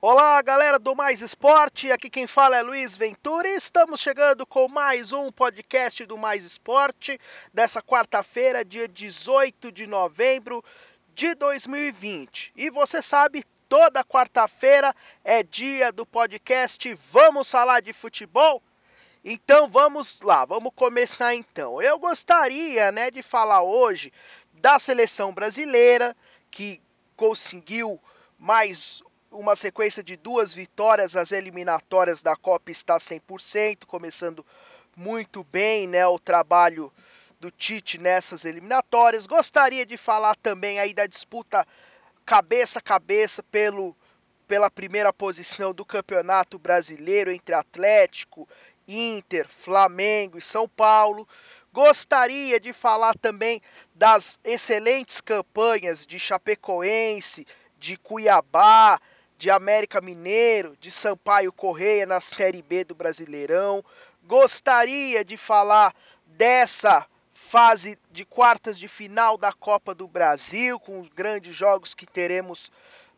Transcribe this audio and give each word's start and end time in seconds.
Olá, 0.00 0.40
galera 0.42 0.78
do 0.78 0.94
Mais 0.94 1.22
Esporte. 1.22 1.90
Aqui 1.90 2.08
quem 2.08 2.24
fala 2.24 2.56
é 2.56 2.62
Luiz 2.62 2.96
Ventura 2.96 3.48
e 3.48 3.56
estamos 3.56 3.98
chegando 3.98 4.46
com 4.46 4.68
mais 4.68 5.12
um 5.12 5.32
podcast 5.32 6.06
do 6.06 6.16
Mais 6.16 6.44
Esporte 6.44 7.18
dessa 7.52 7.82
quarta-feira, 7.82 8.64
dia 8.64 8.86
18 8.86 9.72
de 9.72 9.88
novembro 9.88 10.64
de 11.16 11.34
2020. 11.34 12.52
E 12.56 12.70
você 12.70 13.02
sabe, 13.02 13.42
toda 13.68 14.04
quarta-feira 14.04 14.94
é 15.24 15.42
dia 15.42 15.90
do 15.90 16.06
podcast 16.06 16.94
Vamos 17.10 17.50
falar 17.50 17.80
de 17.80 17.92
futebol? 17.92 18.62
Então 19.24 19.68
vamos 19.68 20.20
lá, 20.20 20.44
vamos 20.44 20.70
começar 20.76 21.34
então. 21.34 21.82
Eu 21.82 21.98
gostaria, 21.98 22.92
né, 22.92 23.10
de 23.10 23.20
falar 23.20 23.64
hoje 23.64 24.12
da 24.52 24.78
seleção 24.78 25.34
brasileira 25.34 26.16
que 26.52 26.80
conseguiu 27.16 28.00
mais 28.38 29.02
uma 29.30 29.54
sequência 29.54 30.02
de 30.02 30.16
duas 30.16 30.52
vitórias, 30.52 31.16
as 31.16 31.32
eliminatórias 31.32 32.22
da 32.22 32.34
Copa 32.34 32.70
está 32.70 32.96
100%, 32.96 33.84
começando 33.86 34.44
muito 34.96 35.44
bem, 35.44 35.86
né, 35.86 36.06
o 36.06 36.18
trabalho 36.18 36.92
do 37.38 37.50
Tite 37.50 37.98
nessas 37.98 38.44
eliminatórias. 38.44 39.26
Gostaria 39.26 39.86
de 39.86 39.96
falar 39.96 40.34
também 40.36 40.80
aí 40.80 40.92
da 40.92 41.06
disputa 41.06 41.66
cabeça 42.24 42.78
a 42.78 42.82
cabeça 42.82 43.42
pelo 43.42 43.96
pela 44.46 44.70
primeira 44.70 45.12
posição 45.12 45.74
do 45.74 45.84
Campeonato 45.84 46.58
Brasileiro 46.58 47.30
entre 47.30 47.54
Atlético, 47.54 48.48
Inter, 48.88 49.46
Flamengo 49.46 50.38
e 50.38 50.42
São 50.42 50.66
Paulo. 50.66 51.28
Gostaria 51.70 52.58
de 52.58 52.72
falar 52.72 53.14
também 53.18 53.60
das 53.94 54.40
excelentes 54.42 55.20
campanhas 55.20 56.06
de 56.06 56.18
Chapecoense, 56.18 57.46
de 57.78 57.98
Cuiabá, 57.98 58.98
de 59.38 59.50
América 59.50 60.00
Mineiro, 60.00 60.76
de 60.80 60.90
Sampaio 60.90 61.52
Correia 61.52 62.04
na 62.04 62.20
Série 62.20 62.60
B 62.60 62.84
do 62.84 62.94
Brasileirão. 62.94 63.84
Gostaria 64.24 65.24
de 65.24 65.36
falar 65.36 65.94
dessa 66.26 67.06
fase 67.32 67.96
de 68.10 68.24
quartas 68.24 68.78
de 68.78 68.88
final 68.88 69.38
da 69.38 69.52
Copa 69.52 69.94
do 69.94 70.08
Brasil, 70.08 70.78
com 70.80 71.00
os 71.00 71.08
grandes 71.08 71.54
jogos 71.54 71.94
que 71.94 72.04
teremos 72.04 72.70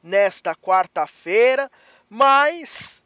nesta 0.03 0.55
quarta-feira, 0.55 1.71
mas 2.09 3.03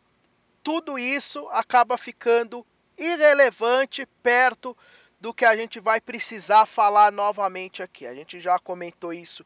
tudo 0.62 0.98
isso 0.98 1.48
acaba 1.50 1.97
ficando 1.97 2.66
irrelevante 2.98 4.06
perto 4.22 4.77
do 5.20 5.33
que 5.33 5.44
a 5.44 5.56
gente 5.56 5.78
vai 5.81 6.00
precisar 6.00 6.66
falar 6.66 7.12
novamente 7.12 7.83
aqui. 7.83 8.06
A 8.06 8.14
gente 8.14 8.41
já 8.41 8.58
comentou 8.58 9.12
isso 9.12 9.44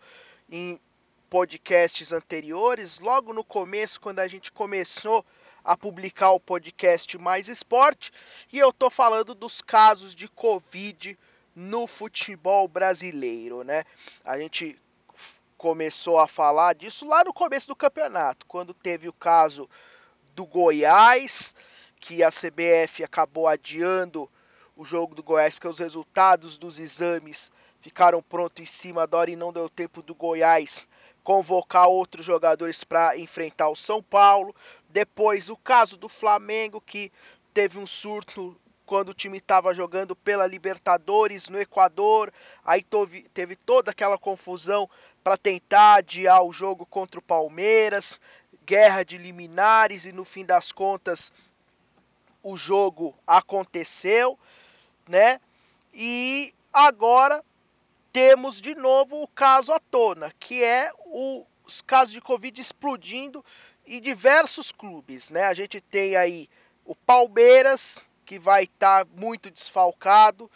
em 0.51 0.81
podcasts 1.29 2.13
anteriores, 2.13 2.99
logo 2.99 3.33
no 3.33 3.45
começo, 3.45 4.01
quando 4.01 4.21
a 4.21 4.29
gente 4.29 4.51
começou 4.51 5.25
a 5.63 5.77
publicar 5.77 6.33
o 6.33 6.41
podcast 6.41 7.19
Mais 7.19 7.49
Esporte, 7.49 8.11
e 8.53 8.59
eu 8.59 8.73
tô 8.73 8.89
falando 8.89 9.35
dos 9.35 9.61
casos 9.61 10.15
de 10.15 10.27
Covid 10.29 11.19
no 11.55 11.87
futebol 11.87 12.67
brasileiro, 12.67 13.63
né? 13.63 13.85
A 14.25 14.39
gente 14.39 14.81
começou 15.57 16.19
a 16.19 16.27
falar 16.27 16.75
disso 16.75 17.07
lá 17.07 17.25
no 17.25 17.33
começo 17.33 17.69
do 17.69 17.77
campeonato, 17.77 18.47
quando 18.47 18.73
teve 18.73 19.09
o 19.09 19.13
caso 19.13 19.69
do 20.35 20.47
Goiás, 20.47 21.55
que 22.01 22.23
a 22.23 22.31
CBF 22.31 23.05
acabou 23.05 23.49
adiando 23.49 24.31
o 24.77 24.85
jogo 24.85 25.15
do 25.15 25.23
Goiás 25.23 25.57
porque 25.57 25.67
os 25.67 25.81
resultados 25.81 26.57
dos 26.57 26.79
exames 26.79 27.51
ficaram 27.81 28.23
prontos 28.23 28.63
em 28.63 28.67
cima 28.67 29.07
da 29.07 29.19
hora 29.19 29.31
e 29.31 29.37
não 29.37 29.53
deu 29.53 29.69
tempo 29.69 30.01
do 30.01 30.15
Goiás 30.15 30.87
convocar 31.29 31.87
outros 31.89 32.25
jogadores 32.25 32.83
para 32.85 33.19
enfrentar 33.19 33.69
o 33.69 33.77
São 33.77 34.03
Paulo. 34.03 34.57
Depois 34.89 35.51
o 35.51 35.57
caso 35.59 35.99
do 35.99 36.09
Flamengo 36.09 36.81
que 36.81 37.13
teve 37.53 37.79
um 37.79 37.87
surto 37.87 38.59
quando 38.87 39.11
o 39.11 39.15
time 39.15 39.37
estava 39.37 39.75
jogando 39.75 40.17
pela 40.17 40.47
Libertadores 40.47 41.51
no 41.51 41.61
Equador, 41.61 42.33
aí 42.65 42.83
teve, 42.83 43.25
teve 43.35 43.57
toda 43.57 43.91
aquela 43.91 44.17
confusão 44.17 44.89
para 45.23 45.37
tentar 45.37 45.97
adiar 45.97 46.43
o 46.43 46.51
jogo 46.51 46.87
contra 46.87 47.21
o 47.21 47.23
Palmeiras, 47.23 48.19
guerra 48.65 49.03
de 49.03 49.19
liminares 49.19 50.07
e 50.07 50.13
no 50.13 50.25
fim 50.25 50.47
das 50.47 50.73
contas 50.73 51.31
o 52.43 52.57
jogo 52.57 53.15
aconteceu, 53.27 54.39
né? 55.07 55.39
E 55.93 56.55
agora 56.73 57.45
temos 58.19 58.61
de 58.61 58.75
novo 58.75 59.23
o 59.23 59.29
caso 59.29 59.73
à 59.73 59.79
tona, 59.79 60.35
que 60.41 60.65
é 60.65 60.91
o, 61.07 61.47
os 61.65 61.81
casos 61.81 62.11
de 62.11 62.21
Covid 62.21 62.61
explodindo 62.61 63.45
em 63.87 64.01
diversos 64.01 64.73
clubes, 64.73 65.31
né? 65.31 65.45
A 65.45 65.55
gente 65.55 65.81
tem 65.81 66.17
aí 66.17 66.49
o 66.85 66.97
Palmeiras, 66.97 68.03
que 68.25 68.37
vai 68.37 68.65
estar 68.65 69.05
tá 69.05 69.11
muito 69.15 69.53
desfalcado, 69.53 70.51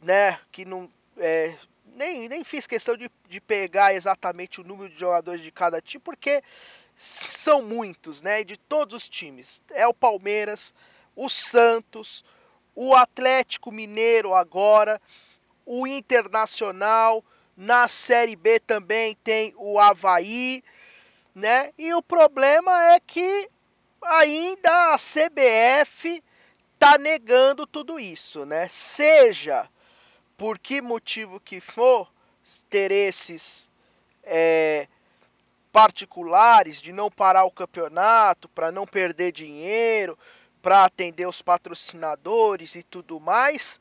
né? 0.00 0.40
Que 0.50 0.64
não. 0.64 0.90
É, 1.18 1.54
nem, 1.94 2.26
nem 2.26 2.42
fiz 2.42 2.66
questão 2.66 2.96
de, 2.96 3.10
de 3.28 3.38
pegar 3.38 3.92
exatamente 3.92 4.58
o 4.58 4.64
número 4.64 4.88
de 4.88 4.98
jogadores 4.98 5.42
de 5.42 5.52
cada 5.52 5.82
time, 5.82 6.02
porque 6.02 6.42
são 6.96 7.60
muitos, 7.60 8.22
né? 8.22 8.42
De 8.42 8.56
todos 8.56 8.94
os 8.94 9.08
times. 9.10 9.60
É 9.72 9.86
o 9.86 9.92
Palmeiras, 9.92 10.72
o 11.14 11.28
Santos, 11.28 12.24
o 12.74 12.94
Atlético 12.94 13.70
Mineiro 13.70 14.34
agora, 14.34 14.98
o 15.70 15.86
Internacional, 15.86 17.22
na 17.54 17.86
Série 17.88 18.34
B 18.34 18.58
também 18.58 19.14
tem 19.16 19.52
o 19.58 19.78
Havaí, 19.78 20.64
né? 21.34 21.70
E 21.76 21.92
o 21.92 22.02
problema 22.02 22.94
é 22.94 22.98
que 22.98 23.50
ainda 24.02 24.94
a 24.94 24.96
CBF 24.96 26.24
tá 26.78 26.96
negando 26.96 27.66
tudo 27.66 28.00
isso, 28.00 28.46
né? 28.46 28.66
Seja 28.66 29.68
por 30.38 30.58
que 30.58 30.80
motivo 30.80 31.38
que 31.38 31.60
for, 31.60 32.10
interesses 32.64 33.68
é, 34.22 34.88
particulares 35.70 36.80
de 36.80 36.92
não 36.94 37.10
parar 37.10 37.44
o 37.44 37.50
campeonato, 37.50 38.48
para 38.48 38.72
não 38.72 38.86
perder 38.86 39.32
dinheiro, 39.32 40.18
para 40.62 40.84
atender 40.84 41.26
os 41.26 41.42
patrocinadores 41.42 42.74
e 42.74 42.82
tudo 42.82 43.20
mais, 43.20 43.78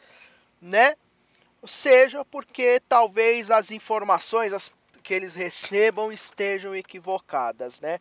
né? 0.62 0.96
Seja 1.66 2.24
porque 2.24 2.82
talvez 2.88 3.50
as 3.50 3.72
informações 3.72 4.54
as, 4.54 4.72
que 5.04 5.14
eles 5.14 5.36
recebam 5.36 6.12
estejam 6.12 6.76
equivocadas, 6.76 7.80
né? 7.82 8.00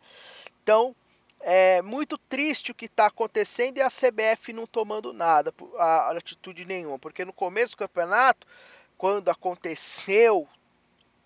Então, 0.61 0.95
é 1.39 1.81
muito 1.81 2.17
triste 2.17 2.71
o 2.71 2.75
que 2.75 2.85
está 2.85 3.07
acontecendo 3.07 3.77
e 3.77 3.81
a 3.81 3.89
CBF 3.89 4.53
não 4.53 4.65
tomando 4.65 5.13
nada, 5.13 5.53
a, 5.77 6.11
atitude 6.11 6.65
nenhuma, 6.65 6.99
porque 6.99 7.23
no 7.23 7.33
começo 7.33 7.73
do 7.73 7.77
campeonato, 7.77 8.45
quando 8.97 9.29
aconteceu 9.29 10.47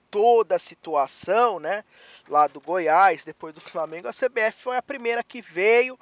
toda 0.09 0.55
a 0.55 0.59
situação, 0.59 1.59
né, 1.59 1.85
lá 2.27 2.45
do 2.45 2.59
Goiás, 2.59 3.23
depois 3.23 3.53
do 3.53 3.61
Flamengo, 3.61 4.09
a 4.09 4.13
CBF 4.13 4.61
foi 4.61 4.77
a 4.77 4.81
primeira 4.81 5.23
que 5.23 5.41
veio, 5.41 5.97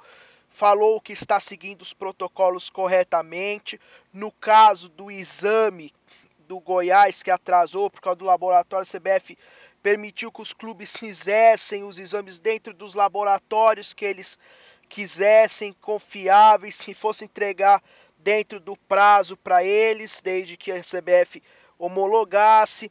falou 0.48 1.00
que 1.00 1.12
está 1.12 1.38
seguindo 1.38 1.80
os 1.80 1.92
protocolos 1.92 2.68
corretamente. 2.68 3.80
No 4.12 4.32
caso 4.32 4.88
do 4.88 5.10
exame 5.10 5.92
do 6.50 6.58
Goiás 6.58 7.22
que 7.22 7.30
atrasou 7.30 7.88
por 7.88 8.00
causa 8.00 8.16
do 8.16 8.24
laboratório, 8.24 8.84
CBF 8.84 9.38
permitiu 9.80 10.32
que 10.32 10.42
os 10.42 10.52
clubes 10.52 10.96
fizessem 10.96 11.84
os 11.84 11.96
exames 11.96 12.40
dentro 12.40 12.74
dos 12.74 12.96
laboratórios 12.96 13.94
que 13.94 14.04
eles 14.04 14.36
quisessem, 14.88 15.72
confiáveis, 15.74 16.80
que 16.80 16.92
fossem 16.92 17.26
entregar 17.26 17.80
dentro 18.18 18.58
do 18.58 18.76
prazo 18.76 19.36
para 19.36 19.62
eles, 19.62 20.20
desde 20.20 20.56
que 20.56 20.72
a 20.72 20.80
CBF 20.80 21.40
homologasse. 21.78 22.90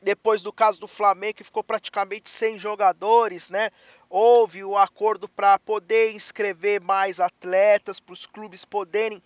Depois 0.00 0.40
do 0.40 0.52
caso 0.52 0.78
do 0.80 0.86
Flamengo, 0.86 1.38
que 1.38 1.44
ficou 1.44 1.64
praticamente 1.64 2.30
sem 2.30 2.56
jogadores, 2.56 3.50
né? 3.50 3.70
Houve 4.08 4.62
o 4.62 4.78
acordo 4.78 5.28
para 5.28 5.58
poder 5.58 6.12
inscrever 6.12 6.80
mais 6.80 7.18
atletas, 7.18 7.98
para 7.98 8.12
os 8.12 8.26
clubes 8.26 8.64
poderem 8.64 9.20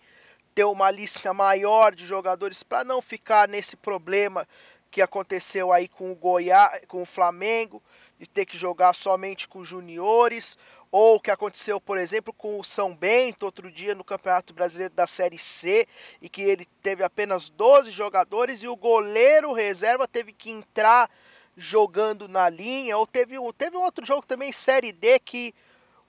ter 0.55 0.63
uma 0.63 0.89
lista 0.89 1.33
maior 1.33 1.93
de 1.93 2.07
jogadores, 2.07 2.63
para 2.63 2.85
não 2.85 3.01
ficar 3.01 3.45
nesse 3.45 3.75
problema 3.75 4.47
que 4.89 5.01
aconteceu 5.01 5.73
aí 5.73 5.89
com 5.89 6.09
o 6.09 6.15
Goiás, 6.15 6.81
com 6.87 7.01
o 7.01 7.05
Flamengo, 7.05 7.83
de 8.17 8.25
ter 8.25 8.45
que 8.45 8.57
jogar 8.57 8.93
somente 8.93 9.45
com 9.49 9.61
juniores, 9.61 10.57
ou 10.89 11.17
o 11.17 11.19
que 11.19 11.29
aconteceu, 11.29 11.81
por 11.81 11.97
exemplo, 11.97 12.31
com 12.31 12.57
o 12.57 12.63
São 12.63 12.95
Bento 12.95 13.43
outro 13.43 13.69
dia 13.69 13.93
no 13.93 14.05
Campeonato 14.05 14.53
Brasileiro 14.53 14.93
da 14.93 15.05
Série 15.05 15.37
C, 15.37 15.85
e 16.21 16.29
que 16.29 16.41
ele 16.41 16.65
teve 16.81 17.03
apenas 17.03 17.49
12 17.49 17.91
jogadores 17.91 18.63
e 18.63 18.67
o 18.69 18.77
goleiro 18.77 19.51
reserva 19.51 20.07
teve 20.07 20.31
que 20.31 20.49
entrar 20.49 21.11
jogando 21.57 22.29
na 22.29 22.47
linha, 22.47 22.97
ou 22.97 23.05
teve, 23.05 23.35
teve 23.57 23.75
um 23.75 23.81
outro 23.81 24.05
jogo 24.05 24.25
também, 24.25 24.53
Série 24.53 24.93
D, 24.93 25.19
que 25.19 25.53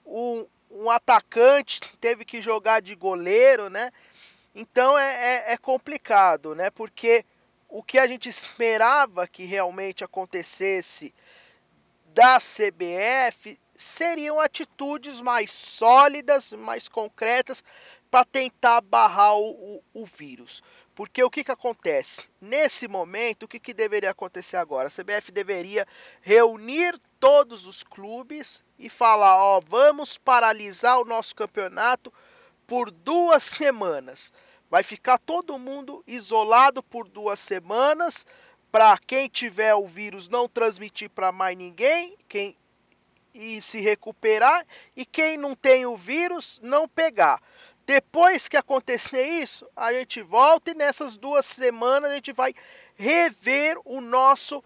um, 0.05 0.47
um 0.71 0.89
atacante 0.89 1.81
teve 1.99 2.23
que 2.23 2.41
jogar 2.41 2.81
de 2.81 2.95
goleiro, 2.95 3.69
né? 3.69 3.91
Então 4.59 4.97
é, 4.97 5.51
é, 5.51 5.53
é 5.53 5.57
complicado, 5.57 6.55
né? 6.55 6.71
Porque 6.71 7.23
o 7.69 7.83
que 7.83 7.99
a 7.99 8.07
gente 8.07 8.27
esperava 8.27 9.27
que 9.27 9.45
realmente 9.45 10.03
acontecesse 10.03 11.13
da 12.07 12.39
CBF 12.39 13.59
seriam 13.75 14.39
atitudes 14.39 15.21
mais 15.21 15.51
sólidas, 15.51 16.53
mais 16.53 16.89
concretas 16.89 17.63
para 18.09 18.25
tentar 18.25 18.81
barrar 18.81 19.35
o, 19.35 19.51
o, 19.51 19.83
o, 19.93 20.05
vírus. 20.07 20.63
Porque 20.95 21.23
o 21.23 21.29
que, 21.29 21.43
que 21.43 21.51
acontece? 21.51 22.23
Nesse 22.41 22.87
momento, 22.87 23.43
o 23.43 23.47
que, 23.47 23.59
que 23.59 23.75
deveria 23.75 24.09
acontecer 24.09 24.57
agora? 24.57 24.87
A 24.87 24.91
CBF 24.91 25.31
deveria 25.31 25.85
reunir 26.19 26.99
todos 27.19 27.67
os 27.67 27.83
clubes 27.83 28.63
e 28.79 28.89
falar: 28.89 29.37
ó, 29.37 29.61
vamos 29.63 30.17
paralisar 30.17 30.97
o 30.99 31.05
nosso 31.05 31.35
campeonato 31.35 32.11
por 32.65 32.89
duas 32.89 33.43
semanas. 33.43 34.33
Vai 34.69 34.83
ficar 34.83 35.17
todo 35.17 35.57
mundo 35.57 36.03
isolado 36.05 36.83
por 36.83 37.07
duas 37.07 37.39
semanas 37.39 38.25
para 38.71 38.97
quem 38.97 39.29
tiver 39.29 39.73
o 39.73 39.87
vírus 39.87 40.27
não 40.27 40.47
transmitir 40.47 41.09
para 41.09 41.31
mais 41.31 41.57
ninguém, 41.57 42.17
quem 42.27 42.55
e 43.33 43.61
se 43.61 43.79
recuperar 43.79 44.65
e 44.95 45.05
quem 45.05 45.37
não 45.37 45.55
tem 45.55 45.85
o 45.85 45.95
vírus 45.95 46.59
não 46.63 46.87
pegar. 46.87 47.41
Depois 47.85 48.47
que 48.47 48.57
acontecer 48.57 49.25
isso, 49.25 49.65
a 49.75 49.93
gente 49.93 50.21
volta 50.21 50.71
e 50.71 50.73
nessas 50.73 51.15
duas 51.15 51.45
semanas 51.45 52.11
a 52.11 52.15
gente 52.15 52.33
vai 52.33 52.53
rever 52.95 53.77
o 53.85 54.01
nosso 54.01 54.61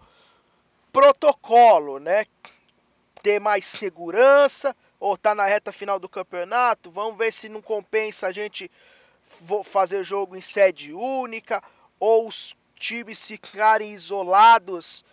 protocolo, 0.92 1.98
né? 1.98 2.26
Ter 3.22 3.38
mais 3.38 3.66
segurança, 3.66 4.74
ou 4.98 5.16
tá 5.16 5.34
na 5.34 5.46
reta 5.46 5.70
final 5.70 6.00
do 6.00 6.08
campeonato, 6.08 6.90
vamos 6.90 7.16
ver 7.16 7.32
se 7.32 7.48
não 7.48 7.62
compensa 7.62 8.26
a 8.26 8.32
gente 8.32 8.70
fazer 9.64 10.04
jogo 10.04 10.36
em 10.36 10.40
sede 10.40 10.92
única, 10.92 11.62
ou 11.98 12.26
os 12.26 12.56
times 12.76 13.26
ficarem 13.26 13.92
isolados, 13.92 15.04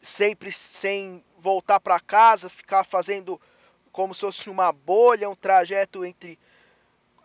sempre 0.00 0.50
sem 0.50 1.22
voltar 1.38 1.78
para 1.80 2.00
casa, 2.00 2.48
ficar 2.48 2.84
fazendo 2.84 3.40
como 3.92 4.14
se 4.14 4.20
fosse 4.20 4.50
uma 4.50 4.72
bolha, 4.72 5.28
um 5.28 5.34
trajeto 5.34 6.04
entre 6.04 6.38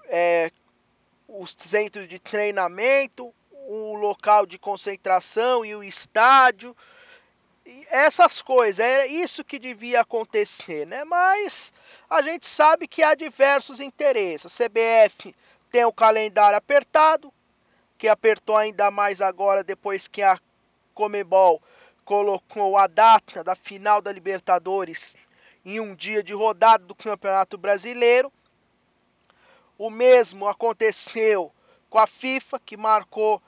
é, 0.05 0.51
o 1.27 1.45
centro 1.47 2.07
de 2.07 2.19
treinamento, 2.19 3.33
o 3.51 3.95
local 3.95 4.45
de 4.45 4.59
concentração 4.59 5.65
e 5.65 5.73
o 5.75 5.83
estádio. 5.83 6.75
E 7.65 7.85
essas 7.89 8.41
coisas, 8.41 8.79
é 8.79 9.07
isso 9.07 9.43
que 9.43 9.57
devia 9.57 10.01
acontecer, 10.01 10.85
né? 10.85 11.03
Mas 11.05 11.71
a 12.09 12.21
gente 12.21 12.45
sabe 12.45 12.87
que 12.87 13.03
há 13.03 13.15
diversos 13.15 13.79
interesses. 13.79 14.59
A 14.59 14.65
CBF 14.65 15.33
tem 15.71 15.85
o 15.85 15.93
calendário 15.93 16.57
apertado, 16.57 17.33
que 17.97 18.07
apertou 18.07 18.57
ainda 18.57 18.91
mais 18.91 19.21
agora 19.21 19.63
depois 19.63 20.07
que 20.07 20.21
a 20.21 20.37
Comebol 20.93 21.61
colocou 22.03 22.77
a 22.77 22.87
data 22.87 23.43
da 23.43 23.55
final 23.55 24.01
da 24.01 24.11
Libertadores 24.11 25.15
em 25.63 25.79
um 25.79 25.95
dia 25.95 26.21
de 26.21 26.33
rodada 26.33 26.83
do 26.83 26.93
Campeonato 26.93 27.57
Brasileiro. 27.57 28.31
O 29.77 29.89
mesmo 29.89 30.47
aconteceu 30.47 31.51
com 31.89 31.97
a 31.97 32.05
FIFA, 32.05 32.59
que 32.59 32.75
marcou 32.75 33.41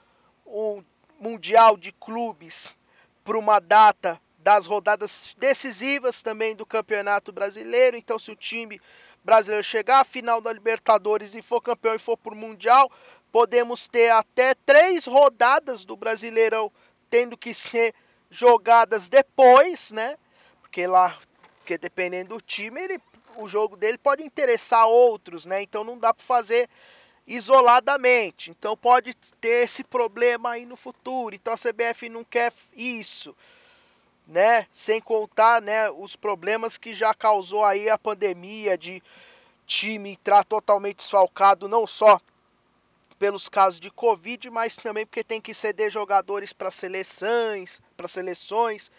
o 0.46 0.82
Mundial 1.18 1.76
de 1.76 1.92
Clubes 1.92 2.76
para 3.22 3.38
uma 3.38 3.60
data 3.60 4.20
das 4.38 4.66
rodadas 4.66 5.34
decisivas 5.38 6.22
também 6.22 6.54
do 6.54 6.66
Campeonato 6.66 7.32
Brasileiro. 7.32 7.96
Então, 7.96 8.18
se 8.18 8.30
o 8.30 8.36
time 8.36 8.80
brasileiro 9.24 9.64
chegar 9.64 10.00
à 10.00 10.04
final 10.04 10.40
da 10.40 10.52
Libertadores 10.52 11.34
e 11.34 11.42
for 11.42 11.60
campeão 11.60 11.94
e 11.94 11.98
for 11.98 12.18
o 12.24 12.34
Mundial, 12.34 12.90
podemos 13.32 13.88
ter 13.88 14.10
até 14.10 14.54
três 14.54 15.06
rodadas 15.06 15.84
do 15.84 15.96
Brasileirão 15.96 16.70
tendo 17.08 17.36
que 17.36 17.54
ser 17.54 17.94
jogadas 18.30 19.08
depois, 19.08 19.92
né? 19.92 20.16
Porque 20.60 20.86
lá, 20.86 21.18
porque 21.58 21.78
dependendo 21.78 22.34
do 22.34 22.40
time, 22.40 22.80
ele 22.80 23.00
o 23.36 23.48
jogo 23.48 23.76
dele 23.76 23.98
pode 23.98 24.22
interessar 24.22 24.86
outros, 24.86 25.44
né? 25.46 25.62
Então 25.62 25.82
não 25.82 25.98
dá 25.98 26.12
para 26.14 26.24
fazer 26.24 26.68
isoladamente. 27.26 28.50
Então 28.50 28.76
pode 28.76 29.14
ter 29.40 29.64
esse 29.64 29.82
problema 29.82 30.50
aí 30.50 30.66
no 30.66 30.76
futuro. 30.76 31.34
Então 31.34 31.52
a 31.52 31.56
CBF 31.56 32.08
não 32.08 32.24
quer 32.24 32.52
isso, 32.76 33.34
né? 34.26 34.66
Sem 34.72 35.00
contar, 35.00 35.60
né, 35.60 35.90
os 35.90 36.16
problemas 36.16 36.78
que 36.78 36.92
já 36.92 37.12
causou 37.12 37.64
aí 37.64 37.88
a 37.88 37.98
pandemia 37.98 38.76
de 38.76 39.02
time 39.66 40.10
entrar 40.10 40.44
totalmente 40.44 40.98
desfalcado, 40.98 41.68
não 41.68 41.86
só 41.86 42.20
pelos 43.18 43.48
casos 43.48 43.80
de 43.80 43.90
Covid, 43.90 44.50
mas 44.50 44.76
também 44.76 45.06
porque 45.06 45.24
tem 45.24 45.40
que 45.40 45.54
ceder 45.54 45.90
jogadores 45.90 46.52
para 46.52 46.70
seleções, 46.70 47.80
para 47.96 48.08
seleções 48.08 48.90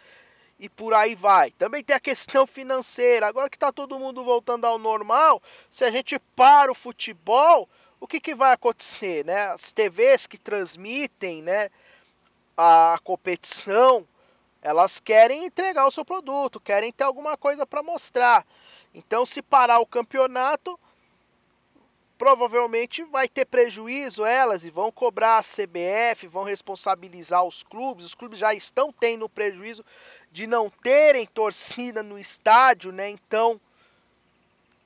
e 0.60 0.70
por 0.70 0.94
aí 0.94 1.16
vai. 1.16 1.52
Também 1.52 1.84
tem 1.84 1.96
a 1.96 2.00
questão 2.00 2.48
financeira. 2.48 3.28
Agora 3.28 3.50
que 3.50 3.58
está 3.58 3.72
todo 3.72 4.00
mundo 4.00 4.24
voltando 4.24 4.66
ao 4.66 4.80
normal, 4.80 5.42
se 5.70 5.84
a 5.84 5.92
gente 5.92 6.18
para 6.36 6.72
o 6.72 6.76
futebol, 6.76 7.70
o 8.00 8.08
que, 8.08 8.20
que 8.20 8.34
vai 8.34 8.54
acontecer? 8.54 9.26
Né? 9.26 9.48
As 9.48 9.74
TVs 9.74 10.28
que 10.28 10.38
transmitem 10.38 11.42
né, 11.42 11.70
a 12.58 12.98
competição, 13.04 14.08
elas 14.66 15.00
querem 15.00 15.46
entregar 15.46 15.86
o 15.86 15.92
seu 15.92 16.04
produto, 16.04 16.60
querem 16.60 16.92
ter 16.92 17.04
alguma 17.04 17.38
coisa 17.38 17.68
para 17.68 17.84
mostrar. 17.84 18.44
Então, 18.96 19.24
se 19.24 19.40
parar 19.40 19.78
o 19.80 19.86
campeonato, 19.86 20.80
provavelmente 22.18 23.04
vai 23.04 23.28
ter 23.28 23.46
prejuízo 23.46 24.26
elas 24.26 24.66
e 24.66 24.72
vão 24.72 24.92
cobrar 24.92 25.38
a 25.38 25.44
CBF, 25.44 26.26
vão 26.26 26.44
responsabilizar 26.44 27.44
os 27.44 27.62
clubes. 27.62 28.08
Os 28.08 28.16
clubes 28.16 28.40
já 28.40 28.56
estão 28.56 28.92
tendo 28.92 29.30
prejuízo 29.30 29.86
de 30.32 30.48
não 30.48 30.68
terem 30.68 31.28
torcida 31.28 32.02
no 32.02 32.18
estádio, 32.18 32.92
né? 32.92 33.08
Então, 33.08 33.62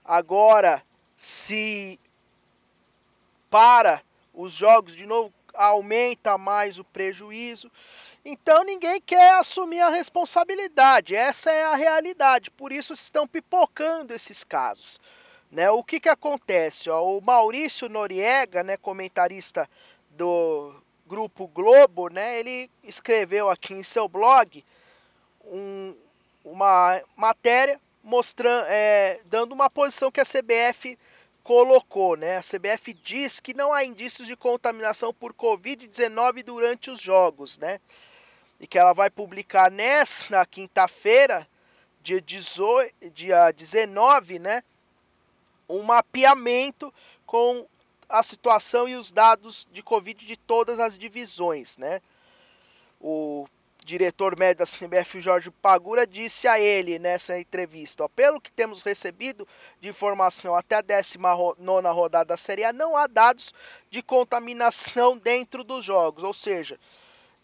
agora 0.04 0.84
se 1.16 1.98
para 3.50 4.04
os 4.34 4.52
jogos 4.52 4.94
de 4.94 5.06
novo 5.06 5.34
aumenta 5.54 6.38
mais 6.38 6.80
o 6.80 6.84
prejuízo. 6.84 7.72
Então 8.24 8.64
ninguém 8.64 9.00
quer 9.02 9.34
assumir 9.36 9.80
a 9.80 9.90
responsabilidade. 9.90 11.16
Essa 11.16 11.52
é 11.52 11.64
a 11.64 11.76
realidade. 11.76 12.52
Por 12.52 12.72
isso 12.72 12.94
estão 12.94 13.28
pipocando 13.28 14.14
esses 14.14 14.44
casos. 14.44 15.00
Né? 15.52 15.70
O 15.72 15.84
que, 15.84 16.00
que 16.00 16.10
acontece? 16.10 16.90
Ó, 16.90 17.18
o 17.18 17.22
Maurício 17.22 17.90
Noriega, 17.90 18.62
né, 18.62 18.78
comentarista 18.78 19.68
do 20.12 20.76
Grupo 21.08 21.48
Globo, 21.48 22.08
né, 22.10 22.40
ele 22.40 22.70
escreveu 22.84 23.50
aqui 23.50 23.74
em 23.74 23.82
seu 23.82 24.08
blog 24.08 24.64
um, 25.44 25.96
uma 26.46 27.02
matéria 27.16 27.80
mostrando, 28.04 28.66
é, 28.68 29.20
dando 29.26 29.54
uma 29.54 29.70
posição 29.70 30.12
que 30.12 30.22
a 30.22 30.26
CBF 30.26 30.98
colocou, 31.44 32.16
né? 32.16 32.38
A 32.38 32.42
CBF 32.42 32.94
diz 32.94 33.40
que 33.40 33.56
não 33.56 33.74
há 33.74 33.84
indícios 33.84 34.28
de 34.28 34.36
contaminação 34.36 35.12
por 35.12 35.34
Covid-19 35.34 36.44
durante 36.44 36.92
os 36.92 37.00
jogos, 37.00 37.58
né? 37.58 37.80
E 38.60 38.68
que 38.68 38.78
ela 38.78 38.94
vai 38.94 39.10
publicar 39.10 39.72
nesta 39.72 40.46
quinta-feira, 40.46 41.48
dia, 42.02 42.22
18, 42.22 43.10
dia 43.12 43.52
19, 43.52 44.40
né? 44.40 44.64
Um 45.68 45.84
mapeamento 45.84 46.94
com 47.26 47.66
a 48.10 48.24
situação 48.24 48.90
e 48.90 48.96
os 48.96 49.12
dados 49.12 49.68
de 49.72 49.84
Covid 49.84 50.26
de 50.26 50.36
todas 50.36 50.80
as 50.80 50.98
divisões, 50.98 51.78
né? 51.78 52.02
O 53.00 53.48
diretor 53.86 54.38
médio 54.38 54.66
da 54.66 54.66
CBF, 54.66 55.22
Jorge 55.22 55.50
Pagura, 55.50 56.06
disse 56.06 56.48
a 56.48 56.60
ele 56.60 57.00
nessa 57.00 57.40
entrevista: 57.40 58.04
ó, 58.04 58.08
pelo 58.08 58.42
que 58.42 58.52
temos 58.52 58.82
recebido 58.82 59.48
de 59.80 59.88
informação 59.88 60.56
até 60.56 60.76
a 60.76 60.82
19 60.82 61.56
rodada 61.94 62.26
da 62.26 62.38
Série 62.38 62.64
A, 62.64 62.74
não 62.74 62.98
há 62.98 63.08
dados 63.08 63.54
de 63.90 64.02
contaminação 64.02 65.18
dentro 65.18 65.64
dos 65.64 65.86
jogos, 65.86 66.24
ou 66.24 66.34
seja, 66.34 66.80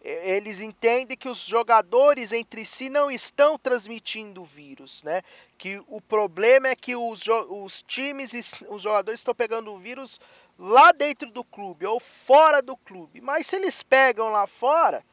eles 0.08 0.60
entendem 0.60 1.18
que 1.18 1.28
os 1.28 1.40
jogadores 1.40 2.32
entre 2.32 2.64
si 2.64 2.90
não 2.90 3.10
estão 3.10 3.58
transmitindo 3.58 4.44
o 4.44 4.46
vírus, 4.46 5.02
né? 5.02 5.24
Que 5.58 5.84
o 5.88 6.00
problema 6.00 6.68
é 6.68 6.76
que 6.76 6.96
os, 6.96 7.24
os 7.50 7.82
times, 7.82 8.54
os 8.70 8.84
jogadores 8.84 9.20
estão 9.20 9.34
pegando 9.34 9.72
o 9.74 9.80
vírus 9.80 10.20
lá 10.60 10.92
dentro 10.92 11.32
do 11.32 11.44
clube 11.44 11.88
ou 11.88 12.00
fora 12.00 12.62
do 12.62 12.78
clube. 12.78 13.20
Mas 13.20 13.48
se 13.48 13.56
eles 13.56 13.82
pegam 13.82 14.30
lá 14.30 14.46
fora, 14.46 15.04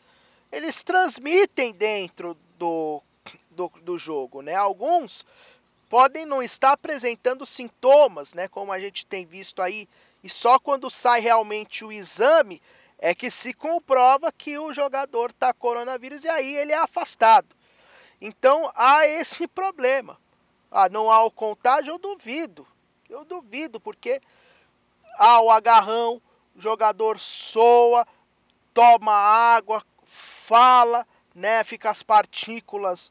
eles 0.50 0.82
transmitem 0.82 1.72
dentro 1.72 2.36
do, 2.58 3.02
do, 3.50 3.72
do 3.82 3.96
jogo, 3.96 4.42
né? 4.42 4.54
Alguns 4.54 5.24
podem 5.88 6.26
não 6.26 6.42
estar 6.42 6.72
apresentando 6.72 7.46
sintomas, 7.46 8.34
né? 8.34 8.46
Como 8.46 8.70
a 8.70 8.78
gente 8.78 9.06
tem 9.06 9.24
visto 9.24 9.62
aí, 9.62 9.88
e 10.22 10.28
só 10.28 10.58
quando 10.58 10.90
sai 10.90 11.20
realmente 11.20 11.82
o 11.82 11.90
exame 11.90 12.60
é 13.04 13.16
que 13.16 13.32
se 13.32 13.52
comprova 13.52 14.30
que 14.30 14.56
o 14.56 14.72
jogador 14.72 15.30
está 15.30 15.52
coronavírus 15.52 16.22
e 16.22 16.28
aí 16.28 16.56
ele 16.56 16.70
é 16.70 16.78
afastado. 16.78 17.48
Então 18.20 18.70
há 18.76 19.04
esse 19.08 19.44
problema. 19.50 20.16
Ah, 20.70 20.88
não 20.88 21.10
há 21.10 21.24
o 21.24 21.30
contágio, 21.30 21.90
eu 21.90 21.98
duvido. 21.98 22.64
Eu 23.10 23.24
duvido, 23.24 23.80
porque 23.80 24.20
há 25.18 25.42
o 25.42 25.50
agarrão, 25.50 26.22
o 26.54 26.60
jogador 26.60 27.18
soa, 27.18 28.06
toma 28.72 29.12
água, 29.12 29.84
fala, 30.04 31.04
né? 31.34 31.64
Fica 31.64 31.90
as 31.90 32.04
partículas 32.04 33.10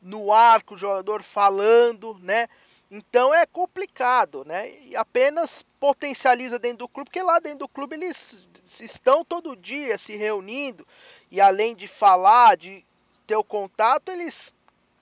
no 0.00 0.32
ar 0.32 0.62
o 0.70 0.76
jogador 0.76 1.22
falando, 1.22 2.18
né? 2.22 2.48
Então 2.94 3.32
é 3.32 3.46
complicado, 3.46 4.44
né? 4.44 4.70
E 4.82 4.94
apenas 4.94 5.64
potencializa 5.80 6.58
dentro 6.58 6.80
do 6.80 6.88
clube, 6.88 7.08
porque 7.08 7.22
lá 7.22 7.38
dentro 7.38 7.60
do 7.60 7.68
clube 7.68 7.96
eles 7.96 8.44
estão 8.82 9.24
todo 9.24 9.56
dia 9.56 9.96
se 9.96 10.14
reunindo 10.14 10.86
e 11.30 11.40
além 11.40 11.74
de 11.74 11.88
falar, 11.88 12.54
de 12.54 12.84
ter 13.26 13.34
o 13.34 13.42
contato, 13.42 14.10
eles 14.10 14.54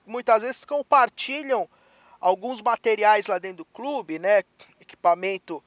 muitas 0.05 0.41
vezes 0.41 0.63
compartilham 0.63 1.69
alguns 2.21 2.61
materiais 2.61 3.27
lá 3.27 3.37
dentro 3.37 3.57
do 3.57 3.65
clube, 3.65 4.19
né? 4.19 4.43
Equipamento 4.79 5.61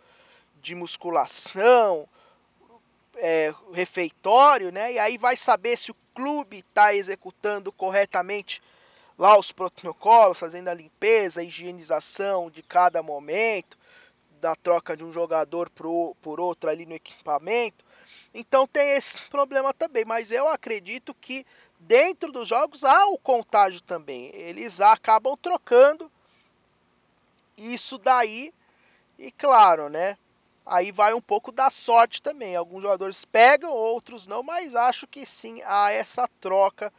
de 0.63 0.75
musculação, 0.75 2.09
é, 3.17 3.53
refeitório, 3.71 4.73
né? 4.73 4.95
E 4.95 4.99
aí 4.99 5.19
vai 5.19 5.37
saber 5.37 5.77
se 5.77 5.91
o 5.91 5.97
clube 6.15 6.61
está 6.61 6.95
executando 6.95 7.71
corretamente 7.71 8.63
lá 9.19 9.39
os 9.39 9.53
protocolos, 9.53 10.39
fazendo 10.39 10.69
a 10.69 10.75
limpeza, 10.75 11.41
a 11.41 11.45
higienização 11.45 12.51
de 12.51 12.63
cada 12.63 13.03
momento, 13.03 13.79
da 14.41 14.55
troca 14.55 14.97
de 14.97 15.05
um 15.05 15.13
jogador 15.13 15.71
pro, 15.71 16.15
por 16.21 16.41
outro 16.41 16.69
ali 16.69 16.85
no 16.85 16.95
equipamento. 16.95 17.85
Então 18.33 18.67
tem 18.67 18.91
esse 18.91 19.19
problema 19.31 19.73
também, 19.73 20.05
mas 20.05 20.31
eu 20.31 20.49
acredito 20.49 21.15
que 21.15 21.47
dentro 21.79 22.33
dos 22.33 22.49
jogos 22.49 22.85
há 22.85 23.07
o 23.07 23.19
contágio 23.19 23.81
também. 23.81 24.31
Eles 24.35 24.81
acabam 24.81 25.37
trocando 25.37 26.11
isso 27.57 27.99
daí 27.99 28.53
e 29.19 29.31
claro, 29.31 29.89
né? 29.89 30.19
Aí 30.67 30.91
vai 30.91 31.13
um 31.15 31.21
pouco 31.21 31.53
da 31.53 31.71
sorte 31.71 32.23
também. 32.23 32.57
Alguns 32.57 32.83
jogadores 32.83 33.25
pegam, 33.25 33.71
outros 33.71 34.27
não, 34.27 34.43
mas 34.43 34.75
acho 34.75 35.07
que 35.07 35.27
sim 35.27 35.63
há 35.65 35.91
essa 35.91 36.29
troca 36.41 36.93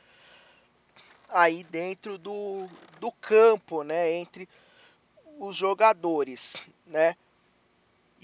aí 1.30 1.64
dentro 1.64 2.18
do, 2.18 2.68
do 3.00 3.12
campo, 3.12 3.84
né, 3.84 4.12
entre 4.14 4.48
os 5.40 5.56
jogadores, 5.56 6.56
né? 6.86 7.16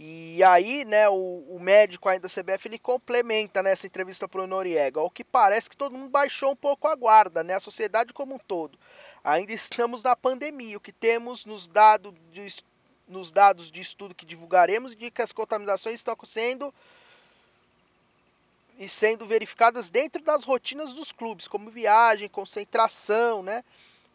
E 0.03 0.43
aí, 0.43 0.83
né, 0.83 1.07
o, 1.09 1.45
o 1.49 1.59
médico 1.59 2.09
ainda 2.09 2.27
da 2.27 2.33
CBF 2.33 2.67
ele 2.67 2.79
complementa 2.79 3.61
nessa 3.61 3.85
entrevista 3.85 4.27
para 4.27 4.41
o 4.41 4.47
Noriega. 4.47 4.99
O 4.99 5.11
que 5.11 5.23
parece 5.23 5.69
que 5.69 5.77
todo 5.77 5.95
mundo 5.95 6.09
baixou 6.09 6.53
um 6.53 6.55
pouco 6.55 6.87
a 6.87 6.95
guarda, 6.95 7.43
né? 7.43 7.53
A 7.53 7.59
sociedade 7.59 8.11
como 8.11 8.33
um 8.33 8.39
todo. 8.39 8.79
Ainda 9.23 9.53
estamos 9.53 10.01
na 10.01 10.15
pandemia. 10.15 10.77
O 10.77 10.81
que 10.81 10.91
temos 10.91 11.45
nos, 11.45 11.67
dado 11.67 12.15
de, 12.31 12.63
nos 13.07 13.31
dados 13.31 13.71
de 13.71 13.79
estudo 13.81 14.15
que 14.15 14.25
divulgaremos 14.25 14.95
de 14.95 15.11
que 15.11 15.21
as 15.21 15.31
contaminações 15.31 15.97
estão 15.97 16.17
sendo 16.23 16.73
e 18.81 18.89
sendo 18.89 19.27
verificadas 19.27 19.91
dentro 19.91 20.23
das 20.23 20.43
rotinas 20.43 20.95
dos 20.95 21.11
clubes, 21.11 21.47
como 21.47 21.69
viagem, 21.69 22.27
concentração, 22.27 23.43
né? 23.43 23.63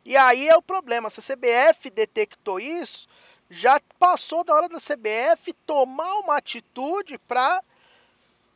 E 0.04 0.16
aí 0.16 0.48
é 0.48 0.56
o 0.56 0.62
problema. 0.62 1.08
Se 1.08 1.20
a 1.20 1.36
CBF 1.36 1.88
detectou 1.88 2.58
isso, 2.58 3.06
já 3.48 3.80
passou 3.96 4.42
da 4.42 4.52
hora 4.52 4.68
da 4.68 4.80
CBF 4.80 5.52
tomar 5.64 6.12
uma 6.16 6.36
atitude 6.36 7.16
para 7.16 7.62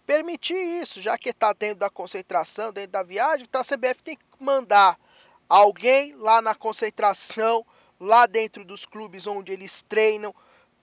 permitir 0.04 0.56
isso, 0.82 1.00
já 1.00 1.16
que 1.16 1.28
está 1.28 1.52
dentro 1.52 1.78
da 1.78 1.88
concentração, 1.88 2.72
dentro 2.72 2.90
da 2.90 3.04
viagem, 3.04 3.46
então 3.48 3.60
a 3.60 3.64
CBF 3.64 4.02
tem 4.02 4.16
que 4.16 4.24
mandar 4.40 4.98
alguém 5.48 6.12
lá 6.16 6.42
na 6.42 6.56
concentração, 6.56 7.64
lá 8.00 8.26
dentro 8.26 8.64
dos 8.64 8.84
clubes 8.84 9.28
onde 9.28 9.52
eles 9.52 9.80
treinam, 9.82 10.34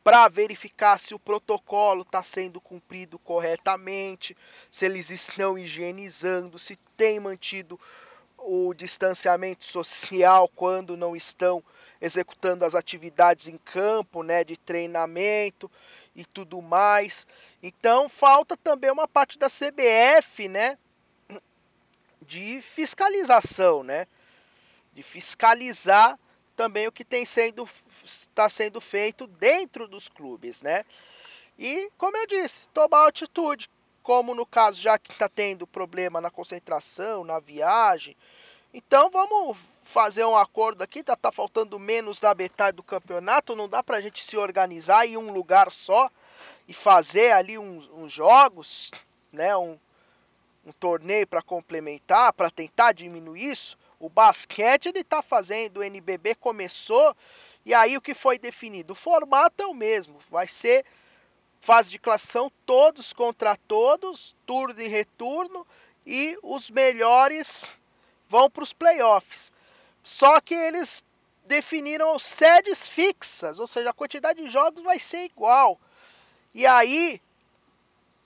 para 0.07 0.29
verificar 0.29 0.97
se 0.97 1.13
o 1.13 1.19
protocolo 1.19 2.03
está 2.03 2.23
sendo 2.23 2.61
cumprido 2.61 3.19
corretamente, 3.19 4.37
se 4.71 4.85
eles 4.85 5.09
estão 5.09 5.57
higienizando, 5.59 6.57
se 6.57 6.77
tem 6.95 7.19
mantido 7.19 7.77
o 8.37 8.73
distanciamento 8.73 9.65
social 9.65 10.47
quando 10.47 10.95
não 10.95 11.13
estão 11.13 11.61
executando 11.99 12.63
as 12.63 12.73
atividades 12.73 13.49
em 13.49 13.57
campo, 13.57 14.23
né, 14.23 14.45
de 14.45 14.55
treinamento 14.55 15.69
e 16.15 16.23
tudo 16.23 16.61
mais. 16.61 17.27
Então 17.61 18.07
falta 18.07 18.55
também 18.55 18.89
uma 18.89 19.09
parte 19.09 19.37
da 19.37 19.49
CBF, 19.49 20.47
né, 20.47 20.77
de 22.21 22.61
fiscalização, 22.61 23.83
né, 23.83 24.07
de 24.93 25.03
fiscalizar 25.03 26.17
também 26.57 26.87
o 26.87 26.91
que 26.91 27.05
tem 27.05 27.23
sendo 27.23 27.69
está 28.03 28.49
sendo 28.49 28.81
feito 28.81 29.27
dentro 29.27 29.87
dos 29.87 30.09
clubes, 30.09 30.63
né? 30.63 30.83
E 31.57 31.89
como 31.97 32.17
eu 32.17 32.25
disse, 32.25 32.67
tomar 32.69 33.07
atitude, 33.07 33.69
como 34.01 34.33
no 34.33 34.45
caso 34.45 34.81
já 34.81 34.97
que 34.97 35.11
está 35.11 35.29
tendo 35.29 35.67
problema 35.67 36.19
na 36.19 36.31
concentração, 36.31 37.23
na 37.23 37.39
viagem. 37.39 38.17
Então 38.73 39.09
vamos 39.11 39.57
fazer 39.83 40.25
um 40.25 40.35
acordo 40.35 40.81
aqui, 40.81 41.03
tá, 41.03 41.15
tá 41.15 41.31
faltando 41.31 41.79
menos 41.79 42.19
da 42.19 42.33
metade 42.33 42.75
do 42.75 42.83
campeonato, 42.83 43.55
não 43.55 43.69
dá 43.69 43.83
para 43.83 43.97
a 43.97 44.01
gente 44.01 44.23
se 44.23 44.35
organizar 44.35 45.05
em 45.05 45.15
um 45.15 45.31
lugar 45.31 45.71
só 45.71 46.09
e 46.67 46.73
fazer 46.73 47.31
ali 47.33 47.57
uns, 47.57 47.87
uns 47.89 48.11
jogos, 48.11 48.91
né? 49.31 49.55
Um, 49.55 49.79
um 50.65 50.71
torneio 50.71 51.25
para 51.27 51.41
complementar, 51.41 52.33
para 52.33 52.49
tentar 52.49 52.91
diminuir 52.91 53.51
isso. 53.51 53.77
O 53.99 54.09
basquete 54.09 54.87
ele 54.87 54.99
está 54.99 55.21
fazendo, 55.21 55.77
o 55.77 55.83
NBB 55.83 56.35
começou 56.35 57.15
e 57.65 57.73
aí 57.73 57.97
o 57.97 58.01
que 58.01 58.13
foi 58.13 58.37
definido? 58.37 58.93
O 58.93 58.95
formato 58.95 59.63
é 59.63 59.65
o 59.65 59.73
mesmo, 59.73 60.19
vai 60.29 60.47
ser 60.47 60.85
fase 61.59 61.89
de 61.89 61.99
classificação 61.99 62.51
todos 62.65 63.11
contra 63.11 63.55
todos, 63.55 64.35
turno 64.45 64.79
e 64.81 64.87
retorno 64.87 65.65
e 66.05 66.37
os 66.41 66.69
melhores 66.69 67.71
vão 68.29 68.49
para 68.49 68.63
os 68.63 68.71
playoffs. 68.71 69.51
Só 70.03 70.39
que 70.39 70.53
eles 70.53 71.03
definiram 71.45 72.17
sedes 72.19 72.87
fixas, 72.87 73.59
ou 73.59 73.67
seja, 73.67 73.89
a 73.89 73.93
quantidade 73.93 74.41
de 74.41 74.49
jogos 74.49 74.83
vai 74.83 74.99
ser 74.99 75.25
igual. 75.25 75.79
E 76.53 76.65
aí 76.65 77.21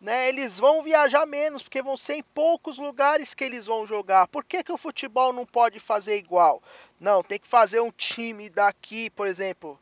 né, 0.02 0.28
eles 0.30 0.58
vão 0.58 0.82
viajar 0.82 1.28
menos, 1.28 1.62
porque 1.62 1.82
vão 1.82 1.96
ser 1.96 2.16
em 2.16 2.24
poucos 2.24 2.80
lugares 2.80 3.36
que 3.36 3.44
eles 3.44 3.68
vão 3.68 3.86
jogar. 3.86 4.28
Por 4.28 4.44
que, 4.44 4.64
que 4.64 4.72
o 4.72 4.78
futebol 4.78 5.32
não 5.32 5.46
pode 5.46 5.80
fazer 5.80 6.18
igual? 6.18 6.62
Não, 7.00 7.22
tem 7.22 7.38
que 7.38 7.48
fazer 7.48 7.80
um 7.82 7.92
time 7.92 8.50
daqui, 8.50 9.12
por 9.12 9.28
exemplo, 9.28 9.80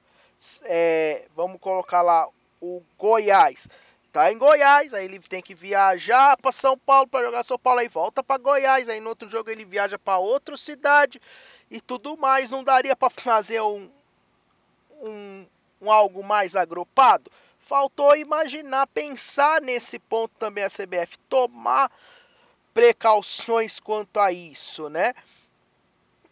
é, 0.63 1.25
vamos 1.33 1.59
colocar 1.61 2.01
lá 2.01 2.27
o 2.61 2.83
Goiás. 2.97 3.69
Tá 4.11 4.31
em 4.31 4.37
Goiás, 4.37 4.93
aí 4.93 5.05
ele 5.05 5.19
tem 5.19 5.41
que 5.41 5.55
viajar 5.55 6.35
para 6.35 6.51
São 6.51 6.77
Paulo 6.77 7.07
para 7.07 7.23
jogar 7.23 7.43
São 7.45 7.59
Paulo, 7.59 7.79
aí 7.79 7.87
volta 7.87 8.21
para 8.21 8.41
Goiás, 8.41 8.89
aí 8.89 8.99
no 8.99 9.09
outro 9.09 9.29
jogo 9.29 9.49
ele 9.49 9.63
viaja 9.63 9.97
para 9.97 10.17
outra 10.17 10.57
cidade 10.57 11.21
e 11.71 11.79
tudo 11.79 12.17
mais. 12.17 12.49
Não 12.49 12.63
daria 12.63 12.95
para 12.95 13.09
fazer 13.09 13.61
um, 13.61 13.89
um, 14.99 15.45
um 15.79 15.91
algo 15.91 16.23
mais 16.23 16.55
agrupado? 16.55 17.31
Faltou 17.69 18.15
imaginar, 18.15 18.87
pensar 18.87 19.61
nesse 19.61 19.99
ponto 19.99 20.33
também 20.39 20.63
a 20.63 20.69
CBF, 20.69 21.19
tomar 21.29 21.91
precauções 22.73 23.79
quanto 23.79 24.19
a 24.19 24.31
isso, 24.31 24.89
né? 24.89 25.13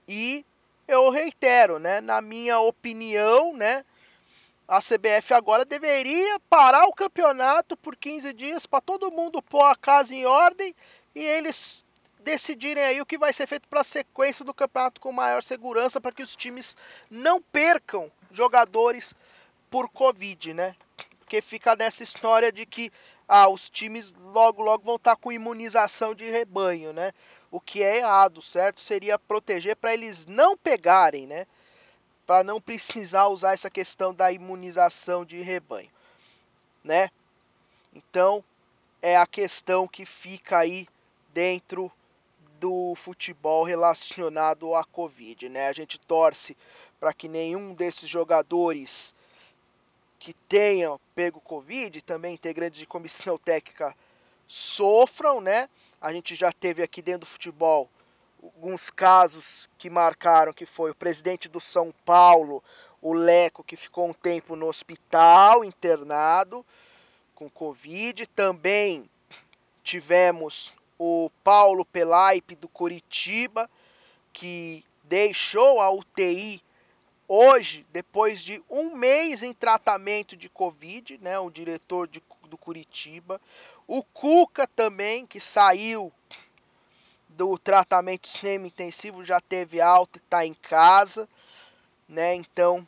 E 0.08 0.44
eu 0.88 1.12
reitero, 1.12 1.77
né, 1.77 2.01
na 2.01 2.22
minha 2.22 2.60
opinião, 2.60 3.53
né, 3.53 3.86
a 4.67 4.79
CBF 4.79 5.32
agora 5.36 5.63
deveria 5.63 6.39
parar 6.50 6.86
o 6.86 6.94
campeonato 6.94 7.77
por 7.77 7.96
15 7.96 8.34
dias 8.34 8.65
para 8.65 8.82
todo 8.82 9.12
mundo 9.12 9.39
pôr 9.39 9.62
a 9.62 9.75
casa 9.75 10.15
em 10.15 10.25
ordem 10.25 10.74
e 11.13 11.24
eles 11.24 11.86
decidirem 12.22 12.84
aí 12.84 13.00
o 13.00 13.06
que 13.06 13.17
vai 13.17 13.32
ser 13.32 13.46
feito 13.46 13.67
para 13.67 13.82
a 13.82 13.84
sequência 13.84 14.44
do 14.44 14.56
campeonato 14.56 15.00
com 15.00 15.12
maior 15.12 15.44
segurança 15.44 16.01
para 16.01 16.12
que 16.12 16.24
os 16.24 16.36
times 16.36 16.75
não 17.12 17.39
percam 17.39 18.12
jogadores 18.32 19.13
por 19.70 19.88
Covid, 19.88 20.56
né? 20.56 20.75
Porque 21.27 21.41
fica 21.41 21.75
nessa 21.75 22.03
história 22.03 22.53
de 22.53 22.65
que 22.65 22.89
ah, 23.27 23.50
os 23.50 23.69
times 23.69 24.13
logo 24.13 24.63
logo 24.63 24.86
vão 24.86 24.96
estar 24.96 25.17
tá 25.17 25.22
com 25.22 25.29
imunização 25.29 26.15
de 26.15 26.31
rebanho, 26.31 26.93
né? 26.93 27.12
O 27.51 27.60
que 27.60 27.84
é 27.84 27.98
errado, 27.98 28.41
certo? 28.41 28.79
Seria 28.79 29.19
proteger 29.19 29.75
para 29.75 29.93
eles 29.93 30.25
não 30.25 30.55
pegarem, 30.55 31.27
né? 31.27 31.46
Para 32.25 32.46
não 32.46 32.62
precisar 32.62 33.27
usar 33.27 33.53
essa 33.53 33.69
questão 33.69 34.13
da 34.13 34.31
imunização 34.31 35.25
de 35.25 35.41
rebanho, 35.41 35.89
né? 36.81 37.10
Então, 37.93 38.41
é 39.01 39.17
a 39.17 39.27
questão 39.27 39.86
que 39.86 40.05
fica 40.05 40.60
aí 40.60 40.88
dentro 41.34 41.91
do 42.57 42.96
futebol 42.96 43.65
relacionado 43.65 44.74
à 44.74 44.86
Covid, 44.86 45.50
né? 45.50 45.67
A 45.67 45.74
gente 45.74 46.00
torce 46.00 46.55
para 47.01 47.13
que 47.13 47.27
nenhum 47.27 47.74
desses 47.74 48.10
jogadores 48.10 49.13
que 50.19 50.33
tenham 50.33 51.00
pego 51.15 51.39
Covid, 51.39 52.01
também 52.01 52.33
integrantes 52.33 52.79
de 52.79 52.86
comissão 52.86 53.38
técnica, 53.43 53.95
sofram, 54.47 55.41
né? 55.41 55.69
A 56.00 56.13
gente 56.13 56.36
já 56.36 56.51
teve 56.51 56.81
aqui 56.83 57.01
dentro 57.01 57.21
do 57.21 57.25
futebol 57.25 57.89
alguns 58.41 58.89
casos 58.89 59.69
que 59.77 59.89
marcaram, 59.89 60.53
que 60.53 60.65
foi 60.65 60.91
o 60.91 60.95
presidente 60.95 61.50
do 61.50 61.59
São 61.59 61.93
Paulo, 62.05 62.63
o 63.01 63.13
Leco, 63.13 63.63
que 63.63 63.75
ficou 63.75 64.07
um 64.07 64.13
tempo 64.13 64.55
no 64.55 64.67
hospital, 64.67 65.63
internado, 65.63 66.65
com 67.36 67.50
Covid. 67.50 68.25
Também 68.27 69.09
tivemos 69.83 70.74
o 70.97 71.29
Paulo 71.43 71.86
Pelaipe, 71.86 72.55
do 72.55 72.67
Curitiba, 72.67 73.69
que 74.33 74.83
deixou 75.03 75.79
a 75.79 75.89
UTI 75.89 76.62
hoje, 77.27 77.86
depois 77.91 78.41
de 78.41 78.63
um 78.69 78.96
mês 78.96 79.43
em 79.43 79.53
tratamento 79.53 80.36
de 80.38 80.50
Covid, 80.50 81.17
né, 81.22 81.38
o 81.39 81.50
diretor 81.50 82.07
de, 82.07 82.24
do 82.43 82.57
Curitiba. 82.57 83.41
O 83.86 84.03
Cuca 84.03 84.67
também, 84.67 85.25
que 85.25 85.39
saiu 85.39 86.12
do 87.29 87.57
tratamento 87.57 88.27
semi-intensivo, 88.27 89.24
já 89.24 89.39
teve 89.39 89.79
alta 89.79 90.17
e 90.17 90.22
está 90.22 90.46
em 90.46 90.53
casa, 90.53 91.29
né? 92.10 92.34
Então, 92.34 92.88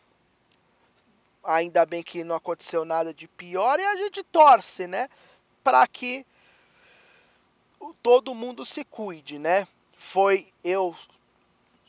ainda 1.44 1.86
bem 1.86 2.02
que 2.02 2.24
não 2.24 2.36
aconteceu 2.36 2.84
nada 2.84 3.14
de 3.14 3.28
pior 3.28 3.80
e 3.80 3.84
a 3.84 3.96
gente 3.96 4.24
torce, 4.24 4.88
né? 4.88 5.08
Para 5.64 5.86
que 5.88 6.26
todo 8.02 8.36
mundo 8.36 8.66
se 8.66 8.84
cuide, 8.84 9.38
né? 9.38 9.68
Foi 9.96 10.52
eu 10.64 10.96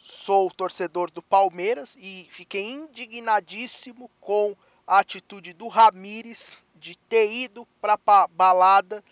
sou 0.03 0.51
torcedor 0.51 1.11
do 1.11 1.23
Palmeiras 1.23 1.97
e 2.01 2.27
fiquei 2.31 2.71
indignadíssimo 2.71 4.11
com 4.21 4.57
a 4.87 4.99
atitude 4.99 5.53
do 5.53 5.69
Ramires 5.69 6.57
de 6.75 6.97
ter 6.97 7.31
ido 7.31 7.67
para 7.81 7.99
balada 8.29 9.05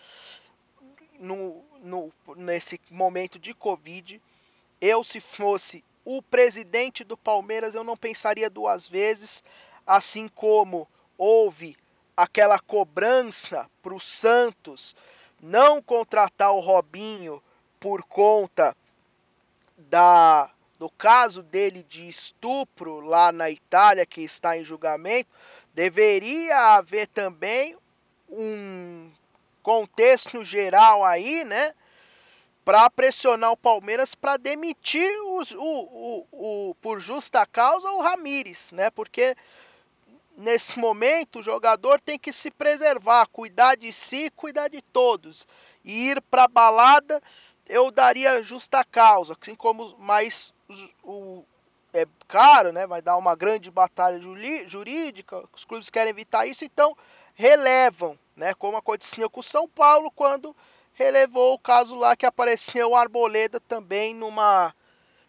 no, 1.19 1.63
no, 1.81 2.11
nesse 2.35 2.81
momento 2.89 3.37
de 3.37 3.53
Covid. 3.53 4.19
Eu, 4.81 5.03
se 5.03 5.19
fosse 5.19 5.83
o 6.03 6.21
presidente 6.23 7.03
do 7.03 7.15
Palmeiras, 7.15 7.75
eu 7.75 7.83
não 7.83 7.95
pensaria 7.95 8.49
duas 8.49 8.87
vezes, 8.87 9.43
assim 9.85 10.27
como 10.27 10.87
houve 11.17 11.77
aquela 12.17 12.59
cobrança 12.59 13.69
para 13.81 13.93
o 13.93 13.99
Santos 13.99 14.95
não 15.39 15.81
contratar 15.81 16.51
o 16.51 16.59
Robinho 16.59 17.41
por 17.79 18.03
conta 18.03 18.75
da 19.77 20.51
do 20.79 20.89
caso 20.89 21.43
dele 21.43 21.83
de 21.83 22.07
estupro 22.07 23.01
lá 23.01 23.33
na 23.33 23.51
Itália, 23.51 24.05
que 24.05 24.21
está 24.21 24.57
em 24.57 24.63
julgamento, 24.63 25.29
deveria 25.73 26.77
haver 26.77 27.05
também 27.07 27.77
um 28.29 29.11
contexto 29.61 30.41
geral 30.41 31.03
aí, 31.03 31.43
né? 31.43 31.73
Para 32.63 32.89
pressionar 32.89 33.51
o 33.51 33.57
Palmeiras 33.57 34.15
para 34.15 34.37
demitir 34.37 35.11
os, 35.25 35.51
o, 35.51 35.57
o, 35.59 36.27
o, 36.31 36.75
por 36.75 37.01
justa 37.01 37.45
causa 37.45 37.91
o 37.91 38.01
Ramires, 38.01 38.71
né? 38.71 38.89
Porque 38.89 39.35
nesse 40.37 40.79
momento 40.79 41.39
o 41.39 41.43
jogador 41.43 41.99
tem 41.99 42.17
que 42.17 42.31
se 42.31 42.49
preservar, 42.49 43.27
cuidar 43.27 43.75
de 43.75 43.91
si, 43.91 44.29
cuidar 44.29 44.69
de 44.69 44.81
todos. 44.81 45.45
E 45.83 46.09
ir 46.09 46.21
para 46.21 46.47
balada 46.47 47.21
eu 47.67 47.91
daria 47.91 48.41
justa 48.41 48.83
causa, 48.85 49.35
assim 49.39 49.55
como 49.55 49.97
mais 49.97 50.53
o, 51.03 51.43
é 51.93 52.05
caro, 52.27 52.71
né? 52.71 52.85
Vai 52.85 53.01
dar 53.01 53.17
uma 53.17 53.35
grande 53.35 53.71
batalha 53.71 54.19
jurídica. 54.67 55.43
Os 55.53 55.65
clubes 55.65 55.89
querem 55.89 56.11
evitar 56.11 56.45
isso, 56.45 56.63
então 56.63 56.95
relevam, 57.33 58.17
né? 58.35 58.53
Como 58.53 58.77
aconteceu 58.77 59.29
com 59.29 59.39
o 59.39 59.43
São 59.43 59.67
Paulo 59.67 60.11
quando 60.11 60.55
relevou 60.93 61.53
o 61.53 61.59
caso 61.59 61.95
lá 61.95 62.15
que 62.15 62.25
apareceu 62.25 62.89
o 62.89 62.95
Arboleda 62.95 63.59
também 63.59 64.13
numa 64.13 64.73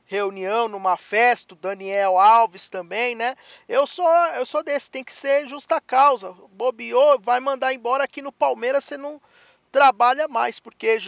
reunião, 0.05 0.67
numa 0.67 0.97
festa, 0.97 1.55
o 1.55 1.57
Daniel 1.57 2.19
Alves 2.19 2.69
também, 2.69 3.15
né? 3.15 3.37
Eu 3.69 3.87
sou 3.87 4.09
eu 4.35 4.45
sou 4.45 4.63
desse, 4.63 4.91
tem 4.91 5.05
que 5.05 5.13
ser 5.13 5.47
justa 5.47 5.81
causa. 5.81 6.33
Bobeou, 6.51 7.19
vai 7.21 7.39
mandar 7.39 7.73
embora 7.73 8.03
aqui 8.03 8.21
no 8.21 8.33
Palmeiras, 8.33 8.85
você 8.85 8.97
não 8.97 9.23
trabalha 9.71 10.27
mais, 10.29 10.59
porque 10.59 10.99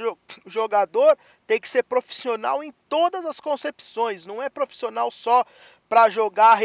o 0.45 0.51
jogador 0.51 1.19
tem 1.47 1.61
que 1.61 1.69
ser 1.69 1.83
profissional 1.83 2.63
em 2.63 2.73
todas 2.89 3.27
as 3.27 3.41
concepções, 3.41 4.27
não 4.27 4.43
é 4.43 4.49
profissional 4.49 5.11
só 5.11 5.45
para 5.89 6.09
jogar, 6.09 6.59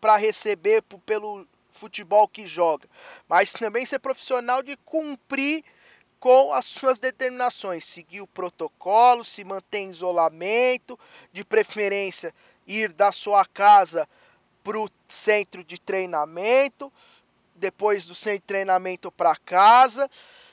para 0.00 0.16
receber 0.16 0.82
pelo 1.06 1.46
futebol 1.70 2.28
que 2.28 2.46
joga, 2.46 2.88
mas 3.28 3.52
também 3.52 3.86
ser 3.86 3.98
profissional 3.98 4.62
de 4.62 4.76
cumprir 4.78 5.64
com 6.20 6.52
as 6.52 6.66
suas 6.66 7.00
determinações, 7.00 7.84
seguir 7.84 8.20
o 8.20 8.26
protocolo, 8.26 9.24
se 9.24 9.42
manter 9.42 9.78
em 9.78 9.90
isolamento, 9.90 10.98
de 11.32 11.44
preferência 11.44 12.32
ir 12.64 12.92
da 12.92 13.10
sua 13.10 13.44
casa 13.44 14.08
para 14.62 14.78
o 14.78 14.88
centro 15.08 15.64
de 15.64 15.80
treinamento, 15.80 16.92
depois 17.56 18.06
do 18.06 18.14
centro 18.14 18.40
de 18.40 18.46
treinamento 18.46 19.10
para 19.10 19.34
casa 19.34 20.08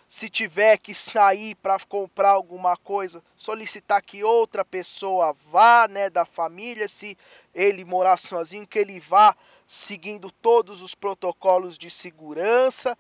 se 0.10 0.28
tiver 0.28 0.80
que 0.80 0.96
sair 0.96 1.54
para 1.54 1.80
comprar 1.82 2.32
alguma 2.32 2.76
coisa, 2.76 3.24
solicitar 3.36 4.02
que 4.02 4.24
outra 4.24 4.66
pessoa 4.66 5.36
vá, 5.52 5.88
né, 5.88 6.10
da 6.10 6.26
família, 6.26 6.88
se 6.88 7.16
ele 7.54 7.86
morar 7.86 8.18
sozinho, 8.18 8.66
que 8.66 8.80
ele 8.80 9.00
vá 9.00 9.36
seguindo 9.68 10.32
todos 10.32 10.82
os 10.82 10.96
protocolos 10.96 11.78
de 11.78 11.92
segurança 11.92 12.98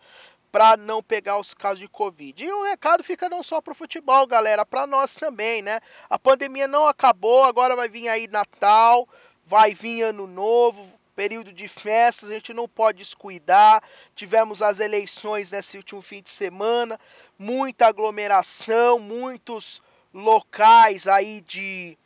para 0.51 0.77
não 0.77 1.01
pegar 1.01 1.39
os 1.39 1.51
casos 1.51 1.79
de 1.79 1.87
Covid. 1.87 2.43
E 2.43 2.51
o 2.51 2.63
recado 2.63 3.03
fica 3.03 3.27
não 3.27 3.41
só 3.41 3.59
para 3.59 3.71
o 3.71 3.75
futebol, 3.75 4.27
galera, 4.27 4.63
para 4.63 4.85
nós 4.85 5.15
também, 5.15 5.63
né? 5.63 5.79
A 6.07 6.19
pandemia 6.19 6.67
não 6.67 6.85
acabou, 6.85 7.43
agora 7.43 7.75
vai 7.75 7.89
vir 7.89 8.07
aí 8.07 8.27
Natal, 8.27 9.09
vai 9.43 9.73
vir 9.73 10.03
Ano 10.03 10.27
Novo, 10.27 10.98
período 11.19 11.51
de 11.51 11.67
festas, 11.67 12.31
a 12.31 12.33
gente 12.33 12.53
não 12.53 12.65
pode 12.65 12.99
descuidar. 12.99 13.83
Tivemos 14.15 14.61
as 14.61 14.79
eleições 14.79 15.51
nesse 15.51 15.75
último 15.75 16.01
fim 16.01 16.21
de 16.21 16.29
semana, 16.29 16.97
muita 17.37 17.87
aglomeração, 17.87 18.97
muitos 18.97 19.81
locais 20.13 21.07
aí 21.07 21.41
de 21.41 21.97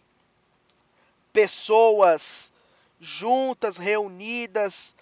pessoas 1.31 2.51
juntas, 2.99 3.77
reunidas, 3.77 4.95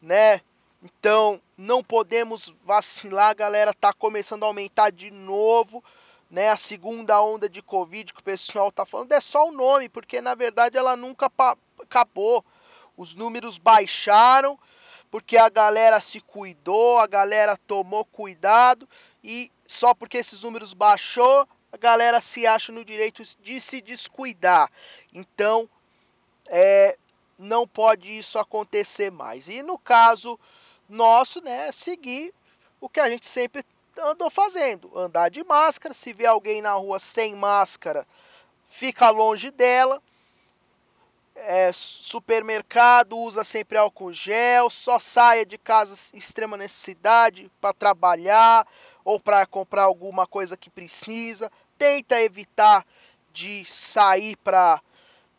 né? 0.00 0.40
Então, 0.82 1.38
não 1.54 1.84
podemos 1.84 2.48
vacilar, 2.64 3.36
galera, 3.36 3.74
tá 3.74 3.92
começando 3.92 4.44
a 4.44 4.46
aumentar 4.46 4.88
de 4.88 5.10
novo, 5.10 5.84
né? 6.30 6.48
A 6.48 6.56
segunda 6.56 7.20
onda 7.20 7.50
de 7.50 7.60
Covid 7.60 8.14
que 8.14 8.20
o 8.20 8.24
pessoal 8.24 8.72
tá 8.72 8.86
falando 8.86 9.12
é 9.12 9.20
só 9.20 9.46
o 9.46 9.52
nome, 9.52 9.90
porque 9.90 10.22
na 10.22 10.34
verdade 10.34 10.78
ela 10.78 10.96
nunca 10.96 11.30
acabou 11.78 12.42
os 12.98 13.14
números 13.14 13.56
baixaram 13.56 14.58
porque 15.10 15.38
a 15.38 15.48
galera 15.48 16.00
se 16.00 16.20
cuidou, 16.20 16.98
a 16.98 17.06
galera 17.06 17.56
tomou 17.56 18.04
cuidado 18.04 18.86
e 19.24 19.50
só 19.66 19.94
porque 19.94 20.18
esses 20.18 20.42
números 20.42 20.74
baixou, 20.74 21.48
a 21.72 21.76
galera 21.78 22.20
se 22.20 22.46
acha 22.46 22.72
no 22.72 22.84
direito 22.84 23.22
de 23.40 23.60
se 23.60 23.80
descuidar. 23.80 24.70
Então, 25.14 25.68
é, 26.46 26.98
não 27.38 27.66
pode 27.66 28.18
isso 28.18 28.38
acontecer 28.38 29.10
mais. 29.10 29.48
E 29.48 29.62
no 29.62 29.78
caso 29.78 30.38
nosso, 30.88 31.40
né, 31.42 31.72
seguir 31.72 32.34
o 32.80 32.88
que 32.88 33.00
a 33.00 33.08
gente 33.08 33.26
sempre 33.26 33.64
andou 33.98 34.28
fazendo, 34.28 34.96
andar 34.96 35.30
de 35.30 35.42
máscara, 35.44 35.94
se 35.94 36.12
vê 36.12 36.26
alguém 36.26 36.60
na 36.60 36.72
rua 36.72 36.98
sem 36.98 37.34
máscara, 37.34 38.06
fica 38.68 39.08
longe 39.10 39.50
dela 39.50 40.02
é, 41.42 41.70
supermercado, 41.72 43.16
usa 43.18 43.44
sempre 43.44 43.78
álcool 43.78 44.12
gel, 44.12 44.70
só 44.70 44.98
saia 44.98 45.46
de 45.46 45.56
casa 45.56 45.94
extrema 46.14 46.56
necessidade 46.56 47.50
para 47.60 47.72
trabalhar 47.72 48.66
ou 49.04 49.20
para 49.20 49.46
comprar 49.46 49.84
alguma 49.84 50.26
coisa 50.26 50.56
que 50.56 50.70
precisa. 50.70 51.50
Tenta 51.76 52.20
evitar 52.20 52.84
de 53.32 53.64
sair 53.64 54.36
para 54.36 54.80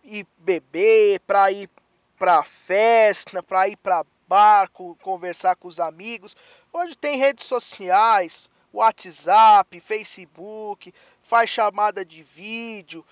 ir 0.04 0.26
beber, 0.38 1.20
para 1.22 1.52
ir 1.52 1.70
para 2.18 2.44
festa, 2.44 3.44
para 3.44 3.68
ir 3.68 3.78
para 3.78 4.06
barco, 4.28 4.98
conversar 5.02 5.56
com 5.56 5.68
os 5.68 5.80
amigos. 5.80 6.36
Hoje 6.72 6.96
tem 6.96 7.18
redes 7.18 7.46
sociais, 7.46 8.50
WhatsApp, 8.72 9.80
Facebook, 9.80 10.94
faz 11.22 11.50
chamada 11.50 12.06
de 12.06 12.22
vídeo 12.24 13.06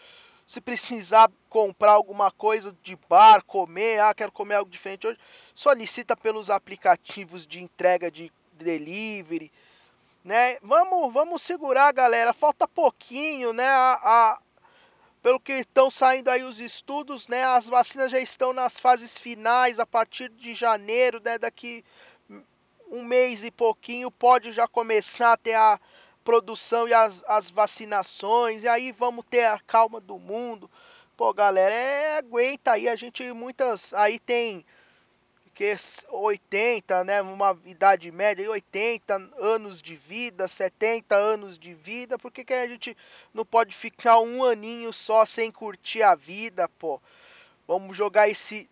se 0.47 0.61
precisar 0.61 1.29
comprar 1.49 1.91
alguma 1.91 2.31
coisa 2.31 2.75
de 2.81 2.95
bar, 3.09 3.43
comer, 3.43 3.99
ah, 3.99 4.13
quero 4.13 4.31
comer 4.31 4.55
algo 4.55 4.71
diferente 4.71 5.05
hoje, 5.05 5.19
solicita 5.53 6.15
pelos 6.15 6.49
aplicativos 6.49 7.45
de 7.45 7.61
entrega 7.61 8.09
de 8.09 8.31
delivery, 8.53 9.51
né? 10.23 10.57
Vamos, 10.61 11.13
vamos 11.13 11.41
segurar, 11.41 11.91
galera. 11.91 12.31
Falta 12.31 12.65
pouquinho, 12.65 13.51
né? 13.51 13.67
A, 13.67 13.99
a, 14.01 14.39
pelo 15.21 15.37
que 15.37 15.51
estão 15.51 15.91
saindo 15.91 16.29
aí 16.29 16.43
os 16.43 16.61
estudos, 16.61 17.27
né? 17.27 17.43
As 17.43 17.67
vacinas 17.67 18.09
já 18.09 18.19
estão 18.19 18.53
nas 18.53 18.79
fases 18.79 19.17
finais 19.17 19.79
a 19.79 19.85
partir 19.85 20.29
de 20.29 20.55
janeiro, 20.55 21.21
né? 21.23 21.37
Daqui 21.37 21.83
um 22.89 23.03
mês 23.03 23.43
e 23.43 23.51
pouquinho 23.51 24.09
pode 24.09 24.53
já 24.53 24.65
começar 24.65 25.33
a 25.33 25.37
ter 25.37 25.55
a 25.55 25.77
produção 26.27 26.89
e 26.89 26.93
as, 26.93 27.23
as 27.25 27.49
vacinações, 27.49 28.63
e 28.63 28.67
aí 28.67 28.91
vamos 28.91 29.23
ter 29.29 29.45
a 29.45 29.57
calma 29.61 30.01
do 30.01 30.19
mundo. 30.19 30.69
Pô, 31.15 31.33
galera, 31.33 31.73
é, 31.73 32.17
aguenta 32.17 32.73
aí, 32.73 32.89
a 32.89 32.97
gente 32.97 33.31
muitas. 33.31 33.93
Aí 33.93 34.19
tem 34.19 34.65
que 35.55 35.73
80, 36.09 37.05
né, 37.05 37.21
uma 37.21 37.57
idade 37.63 38.11
média, 38.11 38.51
80 38.51 39.15
anos 39.37 39.81
de 39.81 39.95
vida, 39.95 40.49
70 40.49 41.15
anos 41.15 41.57
de 41.57 41.73
vida, 41.73 42.19
por 42.19 42.29
que, 42.29 42.43
que 42.43 42.53
a 42.53 42.67
gente 42.67 42.95
não 43.33 43.45
pode 43.45 43.73
ficar 43.73 44.19
um 44.19 44.43
aninho 44.43 44.91
só 44.91 45.25
sem 45.25 45.49
curtir 45.49 46.03
a 46.03 46.13
vida, 46.13 46.67
pô? 46.77 47.01
Vamos 47.65 47.95
jogar 47.95 48.27
esse 48.27 48.69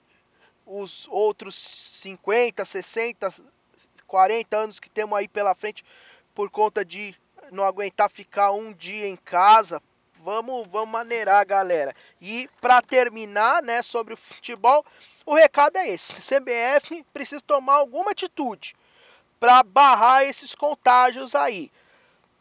os 0.65 1.07
outros 1.07 1.55
50, 1.55 2.65
60, 2.65 3.33
40 4.05 4.57
anos 4.57 4.77
que 4.77 4.89
temos 4.89 5.17
aí 5.17 5.27
pela 5.29 5.55
frente 5.55 5.85
por 6.33 6.49
conta 6.49 6.83
de 6.83 7.15
não 7.51 7.63
aguentar 7.63 8.09
ficar 8.09 8.51
um 8.51 8.73
dia 8.73 9.07
em 9.07 9.15
casa. 9.15 9.81
Vamos, 10.19 10.67
vamos 10.67 10.89
maneirar, 10.89 11.45
galera. 11.45 11.93
E 12.19 12.49
para 12.59 12.81
terminar, 12.81 13.61
né, 13.61 13.81
sobre 13.83 14.13
o 14.13 14.17
futebol, 14.17 14.85
o 15.25 15.35
recado 15.35 15.77
é 15.77 15.89
esse: 15.89 16.21
CBF 16.21 17.05
precisa 17.13 17.41
tomar 17.41 17.75
alguma 17.75 18.11
atitude 18.11 18.75
para 19.39 19.61
barrar 19.63 20.23
esses 20.23 20.55
contágios 20.55 21.35
aí 21.35 21.71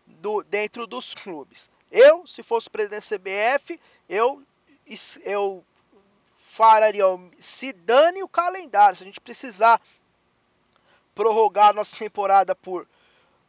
do, 0.07 0.43
dentro 0.45 0.87
dos 0.87 1.15
clubes. 1.15 1.71
Eu, 1.91 2.27
se 2.27 2.43
fosse 2.43 2.71
presidente 2.71 3.11
da 3.11 3.19
CBF, 3.19 3.79
eu, 4.09 4.43
eu 5.23 5.65
falaria, 6.39 7.05
se 7.39 7.73
dane 7.73 8.23
o 8.23 8.29
calendário. 8.29 8.97
Se 8.97 9.03
a 9.03 9.07
gente 9.07 9.21
precisar 9.21 9.81
prorrogar 11.15 11.69
a 11.69 11.73
nossa 11.73 11.97
temporada 11.97 12.55
por 12.55 12.89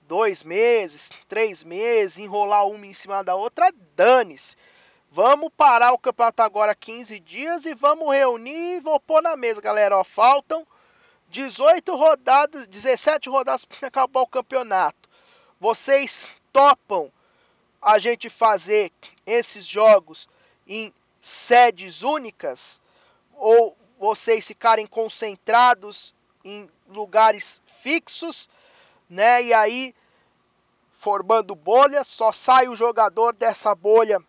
dois 0.08 0.44
meses, 0.44 1.12
três 1.28 1.64
meses, 1.64 2.18
enrolar 2.18 2.68
uma 2.68 2.86
em 2.86 2.94
cima 2.94 3.24
da 3.24 3.36
outra, 3.36 3.72
dane-se. 3.96 4.56
Vamos 5.12 5.50
parar 5.56 5.94
o 5.94 5.98
campeonato 5.98 6.42
agora 6.42 6.76
15 6.76 7.20
dias 7.20 7.66
e 7.66 7.74
vamos 7.74 8.14
reunir 8.14 8.78
e 8.78 8.82
vou 8.82 9.00
pôr 9.00 9.22
na 9.22 9.38
mesa, 9.38 9.62
galera. 9.62 9.98
Ó, 9.98 10.04
faltam 10.04 10.66
18 11.30 11.96
rodadas, 11.96 12.68
17 12.68 13.30
rodadas 13.30 13.66
para 13.66 13.88
acabar 13.88 14.22
o 14.22 14.28
campeonato. 14.28 15.10
Vocês 15.60 16.28
topam 16.52 17.12
a 17.82 17.98
gente 18.00 18.30
fazer 18.30 18.92
esses 19.26 19.66
jogos 19.66 20.28
em 20.68 20.94
sedes 21.22 22.04
únicas 22.04 22.82
ou 23.34 23.78
vocês 23.98 24.46
ficarem 24.46 24.86
concentrados 24.86 26.14
em 26.44 26.70
lugares 26.88 27.62
fixos, 27.82 28.50
né? 29.10 29.44
E 29.44 29.54
aí 29.54 29.96
formando 30.90 31.54
bolha, 31.56 32.04
só 32.04 32.32
sai 32.32 32.68
o 32.68 32.76
jogador 32.76 33.34
dessa 33.36 33.76
bolha 33.76 34.20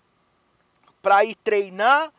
para 1.01 1.25
ir 1.25 1.35
treinar, 1.37 2.13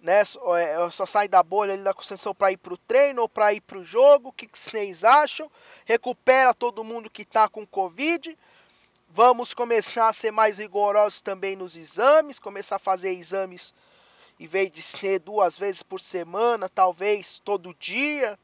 né? 0.00 0.24
Só, 0.24 0.56
é, 0.56 0.90
só 0.90 1.06
sai 1.06 1.28
da 1.28 1.42
bolha 1.42 1.74
ali 1.74 1.82
da 1.82 1.94
concentração 1.94 2.34
para 2.34 2.50
ir 2.50 2.56
para 2.56 2.74
o 2.74 2.78
treino 2.78 3.22
ou 3.22 3.28
para 3.28 3.52
ir 3.52 3.60
para 3.60 3.78
o 3.78 3.84
jogo. 3.84 4.30
O 4.30 4.32
que, 4.32 4.46
que 4.46 4.58
vocês 4.58 5.04
acham? 5.04 5.50
Recupera 5.84 6.52
todo 6.52 6.82
mundo 6.82 7.10
que 7.10 7.22
está 7.22 7.48
com 7.48 7.66
Covid. 7.66 8.36
Vamos 9.08 9.54
começar 9.54 10.08
a 10.08 10.12
ser 10.12 10.30
mais 10.30 10.58
rigorosos 10.58 11.20
também 11.20 11.56
nos 11.56 11.76
exames, 11.76 12.38
começar 12.38 12.76
a 12.76 12.80
fazer 12.80 13.12
exames 13.12 13.72
em 14.38 14.46
vez 14.46 14.70
de 14.70 14.82
ser 14.82 15.20
duas 15.20 15.56
vezes 15.56 15.82
por 15.82 16.00
semana, 16.00 16.68
talvez 16.68 17.38
todo 17.38 17.74
dia, 17.78 18.38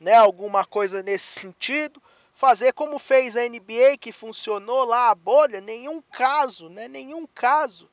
né? 0.00 0.14
Alguma 0.14 0.66
coisa 0.66 1.02
nesse 1.02 1.40
sentido. 1.40 2.02
Fazer 2.38 2.72
como 2.72 3.00
fez 3.00 3.36
a 3.36 3.48
NBA 3.48 3.98
que 4.00 4.12
funcionou 4.12 4.84
lá 4.84 5.10
a 5.10 5.14
bolha, 5.16 5.60
nenhum 5.60 6.00
caso, 6.00 6.68
né? 6.68 6.86
Nenhum 6.86 7.26
caso. 7.26 7.90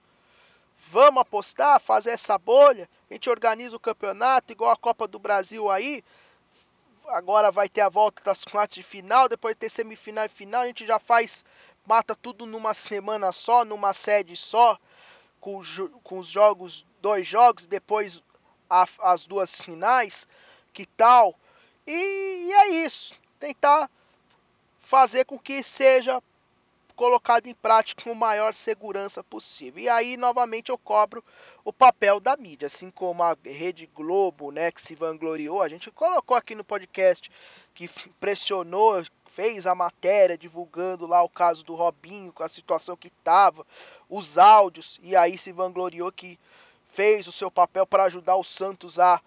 Vamos 0.78 1.22
apostar, 1.22 1.80
fazer 1.80 2.12
essa 2.12 2.38
bolha. 2.38 2.88
A 3.10 3.14
gente 3.16 3.28
organiza 3.28 3.76
o 3.76 3.80
campeonato 3.80 4.52
igual 4.52 4.70
a 4.70 4.78
Copa 4.78 5.08
do 5.08 5.18
Brasil 5.18 5.72
aí 5.72 6.04
agora 7.08 7.52
vai 7.52 7.68
ter 7.68 7.82
a 7.82 7.90
volta 7.90 8.24
das 8.24 8.44
quartas 8.44 8.76
de 8.76 8.84
final, 8.84 9.28
depois 9.28 9.56
ter 9.56 9.68
semifinal 9.68 10.26
e 10.26 10.30
final, 10.30 10.62
a 10.62 10.68
gente 10.68 10.86
já 10.86 11.00
faz, 11.00 11.44
mata 11.84 12.16
tudo 12.16 12.46
numa 12.46 12.76
semana 12.76 13.32
só, 13.32 13.66
numa 13.66 13.94
sede 13.94 14.36
só, 14.36 14.78
com, 15.40 15.60
com 16.04 16.20
os 16.20 16.28
jogos, 16.28 16.86
dois 17.02 17.26
jogos, 17.26 17.66
depois 17.66 18.24
a, 18.70 18.86
as 19.00 19.26
duas 19.26 19.60
finais, 19.60 20.28
que 20.72 20.86
tal? 20.86 21.36
E, 21.88 21.92
e 22.46 22.54
é 22.54 22.70
isso, 22.86 23.16
tentar 23.40 23.90
fazer 24.86 25.26
com 25.26 25.40
que 25.40 25.64
seja 25.64 26.22
colocado 26.96 27.48
em 27.48 27.56
prática 27.56 28.04
com 28.04 28.14
maior 28.14 28.54
segurança 28.54 29.24
possível. 29.24 29.84
E 29.84 29.90
aí, 29.90 30.16
novamente, 30.16 30.70
eu 30.70 30.78
cobro 30.78 31.24
o 31.66 31.74
papel 31.74 32.20
da 32.20 32.38
mídia, 32.38 32.68
assim 32.68 32.90
como 32.90 33.22
a 33.22 33.36
Rede 33.44 33.90
Globo, 33.94 34.52
né, 34.52 34.72
que 34.72 34.82
se 34.82 34.96
vangloriou, 34.96 35.62
a 35.62 35.68
gente 35.68 35.92
colocou 35.92 36.38
aqui 36.38 36.56
no 36.56 36.64
podcast 36.64 37.30
que 37.74 37.90
pressionou, 38.20 39.04
fez 39.26 39.68
a 39.68 39.76
matéria 39.76 40.38
divulgando 40.38 41.06
lá 41.06 41.22
o 41.22 41.30
caso 41.30 41.66
do 41.66 41.76
Robinho, 41.76 42.32
com 42.32 42.44
a 42.44 42.48
situação 42.48 42.96
que 42.96 43.08
estava, 43.08 43.66
os 44.08 44.38
áudios, 44.38 45.00
e 45.04 45.16
aí 45.16 45.38
se 45.38 45.52
vangloriou 45.52 46.12
que 46.12 46.40
fez 46.92 47.28
o 47.28 47.32
seu 47.32 47.52
papel 47.52 47.86
para 47.86 48.04
ajudar 48.04 48.36
o 48.38 48.44
Santos 48.44 49.00
a 49.00 49.20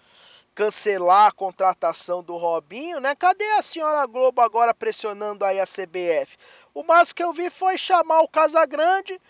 cancelar 0.58 1.28
a 1.28 1.32
contratação 1.32 2.20
do 2.20 2.36
Robinho, 2.36 2.98
né? 2.98 3.14
Cadê 3.14 3.48
a 3.52 3.62
senhora 3.62 4.04
Globo 4.06 4.40
agora 4.40 4.74
pressionando 4.74 5.44
aí 5.44 5.60
a 5.60 5.64
CBF? 5.64 6.36
O 6.74 6.82
máximo 6.82 7.14
que 7.14 7.22
eu 7.22 7.32
vi 7.32 7.48
foi 7.48 7.78
chamar 7.78 8.22
o 8.22 8.28
Casagrande, 8.28 9.20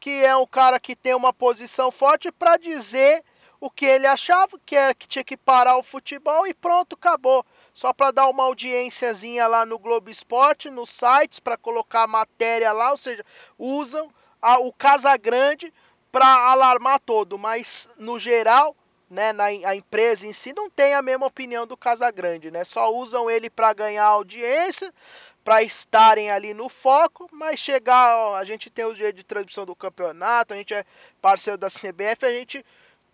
que 0.00 0.10
é 0.24 0.36
um 0.36 0.44
cara 0.44 0.80
que 0.80 0.96
tem 0.96 1.14
uma 1.14 1.32
posição 1.32 1.92
forte, 1.92 2.32
para 2.32 2.56
dizer 2.56 3.22
o 3.60 3.70
que 3.70 3.86
ele 3.86 4.08
achava, 4.08 4.58
que 4.66 4.74
é 4.74 4.92
que 4.92 5.06
tinha 5.06 5.22
que 5.22 5.36
parar 5.36 5.76
o 5.76 5.84
futebol 5.84 6.48
e 6.48 6.52
pronto, 6.52 6.96
acabou. 6.96 7.46
Só 7.72 7.92
para 7.92 8.10
dar 8.10 8.28
uma 8.28 8.42
audiênciazinha 8.42 9.46
lá 9.46 9.64
no 9.64 9.78
Globo 9.78 10.10
Esporte, 10.10 10.68
nos 10.68 10.90
sites, 10.90 11.38
para 11.38 11.56
colocar 11.56 12.08
matéria 12.08 12.72
lá, 12.72 12.90
ou 12.90 12.96
seja, 12.96 13.24
usam 13.56 14.12
a, 14.40 14.58
o 14.58 14.72
Casagrande 14.72 15.72
para 16.10 16.26
alarmar 16.50 16.98
todo, 16.98 17.38
mas 17.38 17.88
no 17.98 18.18
geral, 18.18 18.74
né, 19.12 19.30
na, 19.32 19.44
a 19.44 19.76
empresa 19.76 20.26
em 20.26 20.32
si 20.32 20.54
não 20.56 20.70
tem 20.70 20.94
a 20.94 21.02
mesma 21.02 21.26
opinião 21.26 21.66
do 21.66 21.76
Casagrande, 21.76 22.50
né? 22.50 22.64
Só 22.64 22.90
usam 22.92 23.30
ele 23.30 23.50
para 23.50 23.74
ganhar 23.74 24.04
audiência, 24.04 24.92
para 25.44 25.62
estarem 25.62 26.30
ali 26.30 26.54
no 26.54 26.68
foco, 26.68 27.28
mas 27.30 27.60
chegar, 27.60 28.16
ó, 28.16 28.36
a 28.36 28.44
gente 28.44 28.70
tem 28.70 28.86
o 28.86 28.94
jeito 28.94 29.16
de 29.16 29.24
transmissão 29.24 29.66
do 29.66 29.76
campeonato, 29.76 30.54
a 30.54 30.56
gente 30.56 30.72
é 30.72 30.84
parceiro 31.20 31.58
da 31.58 31.68
CBF, 31.68 32.24
a 32.24 32.30
gente 32.30 32.64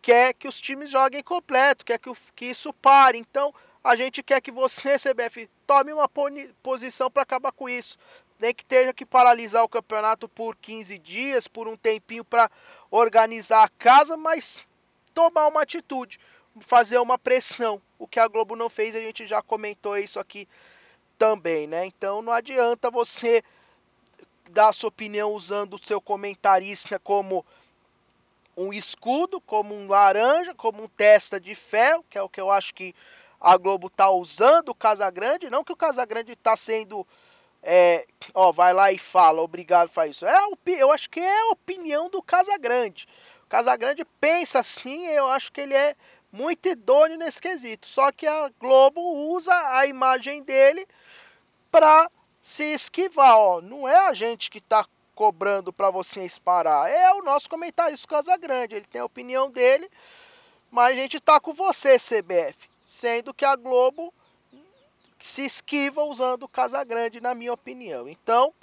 quer 0.00 0.34
que 0.34 0.46
os 0.46 0.60
times 0.60 0.88
joguem 0.88 1.22
completo, 1.22 1.84
quer 1.84 1.98
que, 1.98 2.08
o, 2.08 2.16
que 2.36 2.46
isso 2.46 2.72
pare. 2.72 3.18
Então, 3.18 3.52
a 3.82 3.96
gente 3.96 4.22
quer 4.22 4.40
que 4.40 4.52
você, 4.52 4.96
CBF, 4.98 5.50
tome 5.66 5.92
uma 5.92 6.08
posição 6.62 7.10
para 7.10 7.24
acabar 7.24 7.50
com 7.50 7.68
isso. 7.68 7.98
Nem 8.38 8.54
que 8.54 8.64
tenha 8.64 8.94
que 8.94 9.04
paralisar 9.04 9.64
o 9.64 9.68
campeonato 9.68 10.28
por 10.28 10.54
15 10.54 10.96
dias, 10.98 11.48
por 11.48 11.66
um 11.66 11.76
tempinho 11.76 12.24
para 12.24 12.48
organizar 12.88 13.64
a 13.64 13.68
casa, 13.68 14.16
mas 14.16 14.67
tomar 15.18 15.48
uma 15.48 15.62
atitude, 15.62 16.20
fazer 16.60 16.98
uma 16.98 17.18
pressão. 17.18 17.82
O 17.98 18.06
que 18.06 18.20
a 18.20 18.28
Globo 18.28 18.54
não 18.54 18.70
fez, 18.70 18.94
a 18.94 19.00
gente 19.00 19.26
já 19.26 19.42
comentou 19.42 19.98
isso 19.98 20.20
aqui 20.20 20.46
também, 21.18 21.66
né? 21.66 21.84
Então 21.86 22.22
não 22.22 22.32
adianta 22.32 22.88
você 22.88 23.42
dar 24.50 24.72
sua 24.72 24.90
opinião 24.90 25.32
usando 25.32 25.74
o 25.74 25.84
seu 25.84 26.00
comentarista 26.00 27.00
como 27.00 27.44
um 28.56 28.72
escudo, 28.72 29.40
como 29.40 29.74
um 29.74 29.88
laranja, 29.88 30.54
como 30.54 30.84
um 30.84 30.88
testa 30.88 31.40
de 31.40 31.52
ferro, 31.56 32.04
que 32.08 32.16
é 32.16 32.22
o 32.22 32.28
que 32.28 32.40
eu 32.40 32.48
acho 32.48 32.72
que 32.72 32.94
a 33.40 33.56
Globo 33.56 33.90
tá 33.90 34.08
usando 34.08 34.68
o 34.68 34.74
Casagrande, 34.74 35.50
não 35.50 35.64
que 35.64 35.72
o 35.72 35.76
Casagrande 35.76 36.36
tá 36.36 36.54
sendo 36.54 37.04
é, 37.60 38.06
ó, 38.32 38.52
vai 38.52 38.72
lá 38.72 38.92
e 38.92 38.98
fala, 38.98 39.42
obrigado, 39.42 39.88
faz 39.88 40.16
isso. 40.16 40.26
É, 40.26 40.38
eu 40.78 40.92
acho 40.92 41.10
que 41.10 41.18
é 41.18 41.40
a 41.40 41.50
opinião 41.50 42.08
do 42.08 42.22
Casagrande. 42.22 43.08
Casagrande 43.48 44.04
pensa 44.20 44.60
assim, 44.60 45.06
eu 45.06 45.26
acho 45.28 45.50
que 45.50 45.60
ele 45.60 45.74
é 45.74 45.96
muito 46.30 46.68
idôneo 46.68 47.16
nesse 47.16 47.40
quesito. 47.40 47.86
Só 47.86 48.12
que 48.12 48.26
a 48.26 48.50
Globo 48.60 49.00
usa 49.32 49.54
a 49.78 49.86
imagem 49.86 50.42
dele 50.42 50.86
para 51.70 52.10
se 52.42 52.64
esquivar, 52.64 53.36
ó. 53.36 53.60
Não 53.60 53.88
é 53.88 54.08
a 54.08 54.14
gente 54.14 54.50
que 54.50 54.58
está 54.58 54.86
cobrando 55.14 55.72
para 55.72 55.90
vocês 55.90 56.38
parar, 56.38 56.88
é 56.88 57.12
o 57.12 57.22
nosso 57.22 57.50
comentarista 57.50 58.06
Casagrande. 58.06 58.76
Ele 58.76 58.86
tem 58.86 59.00
a 59.00 59.04
opinião 59.04 59.50
dele, 59.50 59.90
mas 60.70 60.96
a 60.96 61.00
gente 61.00 61.18
tá 61.18 61.40
com 61.40 61.52
você, 61.52 61.96
CBF, 61.98 62.56
sendo 62.84 63.34
que 63.34 63.44
a 63.44 63.56
Globo 63.56 64.14
se 65.18 65.44
esquiva 65.44 66.04
usando 66.04 66.44
o 66.44 66.48
Casagrande, 66.48 67.20
na 67.20 67.34
minha 67.34 67.52
opinião. 67.52 68.08
Então, 68.08 68.54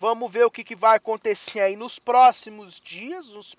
vamos 0.00 0.32
ver 0.32 0.46
o 0.46 0.50
que, 0.50 0.64
que 0.64 0.74
vai 0.74 0.96
acontecer 0.96 1.60
aí 1.60 1.76
nos 1.76 1.98
próximos 1.98 2.80
dias, 2.80 3.28
nos 3.28 3.54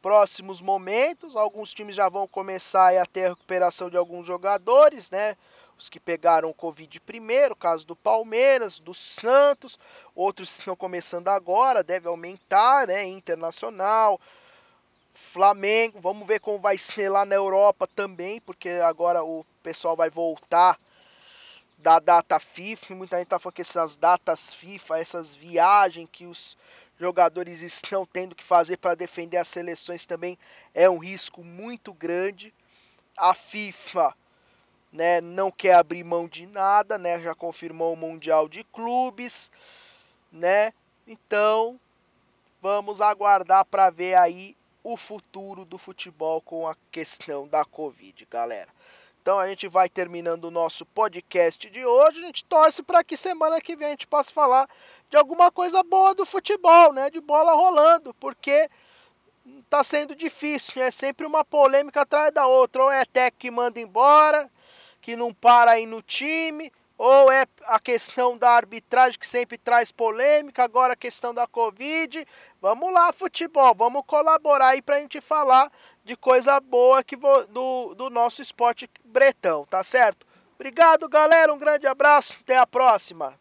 próximos 0.00 0.60
momentos. 0.60 1.36
Alguns 1.36 1.72
times 1.72 1.96
já 1.96 2.08
vão 2.08 2.26
começar 2.26 2.96
a 2.96 3.06
ter 3.06 3.26
a 3.26 3.28
recuperação 3.30 3.90
de 3.90 3.96
alguns 3.96 4.26
jogadores, 4.26 5.10
né? 5.10 5.36
os 5.80 5.88
que 5.88 5.98
pegaram 5.98 6.50
o 6.50 6.54
Covid 6.54 7.00
primeiro, 7.00 7.56
caso 7.56 7.86
do 7.86 7.96
Palmeiras, 7.96 8.78
do 8.78 8.92
Santos, 8.92 9.78
outros 10.14 10.50
estão 10.50 10.76
começando 10.76 11.28
agora, 11.28 11.82
deve 11.82 12.06
aumentar, 12.06 12.86
né? 12.86 13.06
Internacional, 13.06 14.20
Flamengo, 15.14 15.98
vamos 15.98 16.26
ver 16.26 16.40
como 16.40 16.58
vai 16.58 16.76
ser 16.76 17.08
lá 17.08 17.24
na 17.24 17.34
Europa 17.34 17.86
também, 17.86 18.40
porque 18.40 18.68
agora 18.84 19.24
o 19.24 19.44
pessoal 19.62 19.96
vai 19.96 20.10
voltar 20.10 20.78
da 21.78 21.98
data 21.98 22.38
FIFA, 22.38 22.94
muita 22.94 23.18
gente 23.18 23.28
tá 23.28 23.38
falando 23.38 23.54
que 23.54 23.62
essas 23.62 23.96
datas 23.96 24.52
FIFA, 24.52 24.98
essas 24.98 25.34
viagens 25.34 26.08
que 26.12 26.26
os 26.26 26.58
jogadores 27.00 27.62
estão 27.62 28.04
tendo 28.04 28.34
que 28.34 28.44
fazer 28.44 28.76
para 28.76 28.94
defender 28.94 29.38
as 29.38 29.48
seleções 29.48 30.04
também 30.04 30.38
é 30.74 30.88
um 30.88 30.98
risco 30.98 31.42
muito 31.42 31.94
grande. 31.94 32.52
A 33.16 33.32
FIFA 33.34 34.14
né, 34.92 35.20
não 35.20 35.50
quer 35.50 35.74
abrir 35.74 36.04
mão 36.04 36.28
de 36.28 36.46
nada, 36.46 36.98
né, 36.98 37.18
já 37.20 37.34
confirmou 37.34 37.94
o 37.94 37.96
Mundial 37.96 38.48
de 38.48 38.62
Clubes, 38.64 39.50
né? 40.30 40.72
Então, 41.06 41.80
vamos 42.60 43.00
aguardar 43.00 43.64
para 43.64 43.88
ver 43.88 44.16
aí 44.16 44.54
o 44.82 44.96
futuro 44.96 45.64
do 45.64 45.78
futebol 45.78 46.40
com 46.40 46.68
a 46.68 46.76
questão 46.90 47.48
da 47.48 47.64
Covid, 47.64 48.26
galera. 48.30 48.68
Então 49.22 49.38
a 49.38 49.46
gente 49.48 49.68
vai 49.68 49.88
terminando 49.88 50.44
o 50.44 50.50
nosso 50.50 50.86
podcast 50.86 51.68
de 51.68 51.84
hoje. 51.84 52.18
A 52.18 52.26
gente 52.26 52.44
torce 52.44 52.82
para 52.82 53.04
que 53.04 53.16
semana 53.16 53.60
que 53.60 53.76
vem 53.76 53.88
a 53.88 53.90
gente 53.90 54.06
possa 54.06 54.32
falar 54.32 54.68
de 55.10 55.16
alguma 55.16 55.50
coisa 55.50 55.82
boa 55.82 56.14
do 56.14 56.24
futebol, 56.24 56.92
né? 56.92 57.10
De 57.10 57.20
bola 57.20 57.52
rolando, 57.52 58.14
porque 58.14 58.68
tá 59.68 59.82
sendo 59.82 60.14
difícil, 60.14 60.80
é 60.82 60.90
sempre 60.90 61.26
uma 61.26 61.44
polêmica 61.44 62.02
atrás 62.02 62.32
da 62.32 62.46
outra. 62.46 62.84
Ou 62.84 62.92
é 62.92 63.04
Tec 63.04 63.34
que 63.36 63.50
manda 63.50 63.80
embora, 63.80 64.48
que 65.00 65.16
não 65.16 65.34
para 65.34 65.72
aí 65.72 65.84
no 65.84 66.00
time, 66.00 66.72
ou 66.96 67.32
é 67.32 67.44
a 67.64 67.80
questão 67.80 68.38
da 68.38 68.50
arbitragem 68.50 69.18
que 69.18 69.26
sempre 69.26 69.58
traz 69.58 69.90
polêmica, 69.90 70.62
agora 70.62 70.92
a 70.92 70.96
questão 70.96 71.34
da 71.34 71.46
Covid. 71.46 72.24
Vamos 72.60 72.92
lá, 72.92 73.12
futebol, 73.12 73.74
vamos 73.74 74.02
colaborar 74.06 74.68
aí 74.68 74.82
pra 74.82 75.00
gente 75.00 75.20
falar 75.20 75.72
de 76.04 76.16
coisa 76.16 76.60
boa 76.60 77.02
que 77.02 77.16
do, 77.16 77.94
do 77.94 78.10
nosso 78.10 78.42
esporte 78.42 78.88
bretão, 79.04 79.64
tá 79.64 79.82
certo? 79.82 80.24
Obrigado, 80.54 81.08
galera, 81.08 81.52
um 81.52 81.58
grande 81.58 81.86
abraço, 81.86 82.36
até 82.42 82.58
a 82.58 82.66
próxima. 82.66 83.34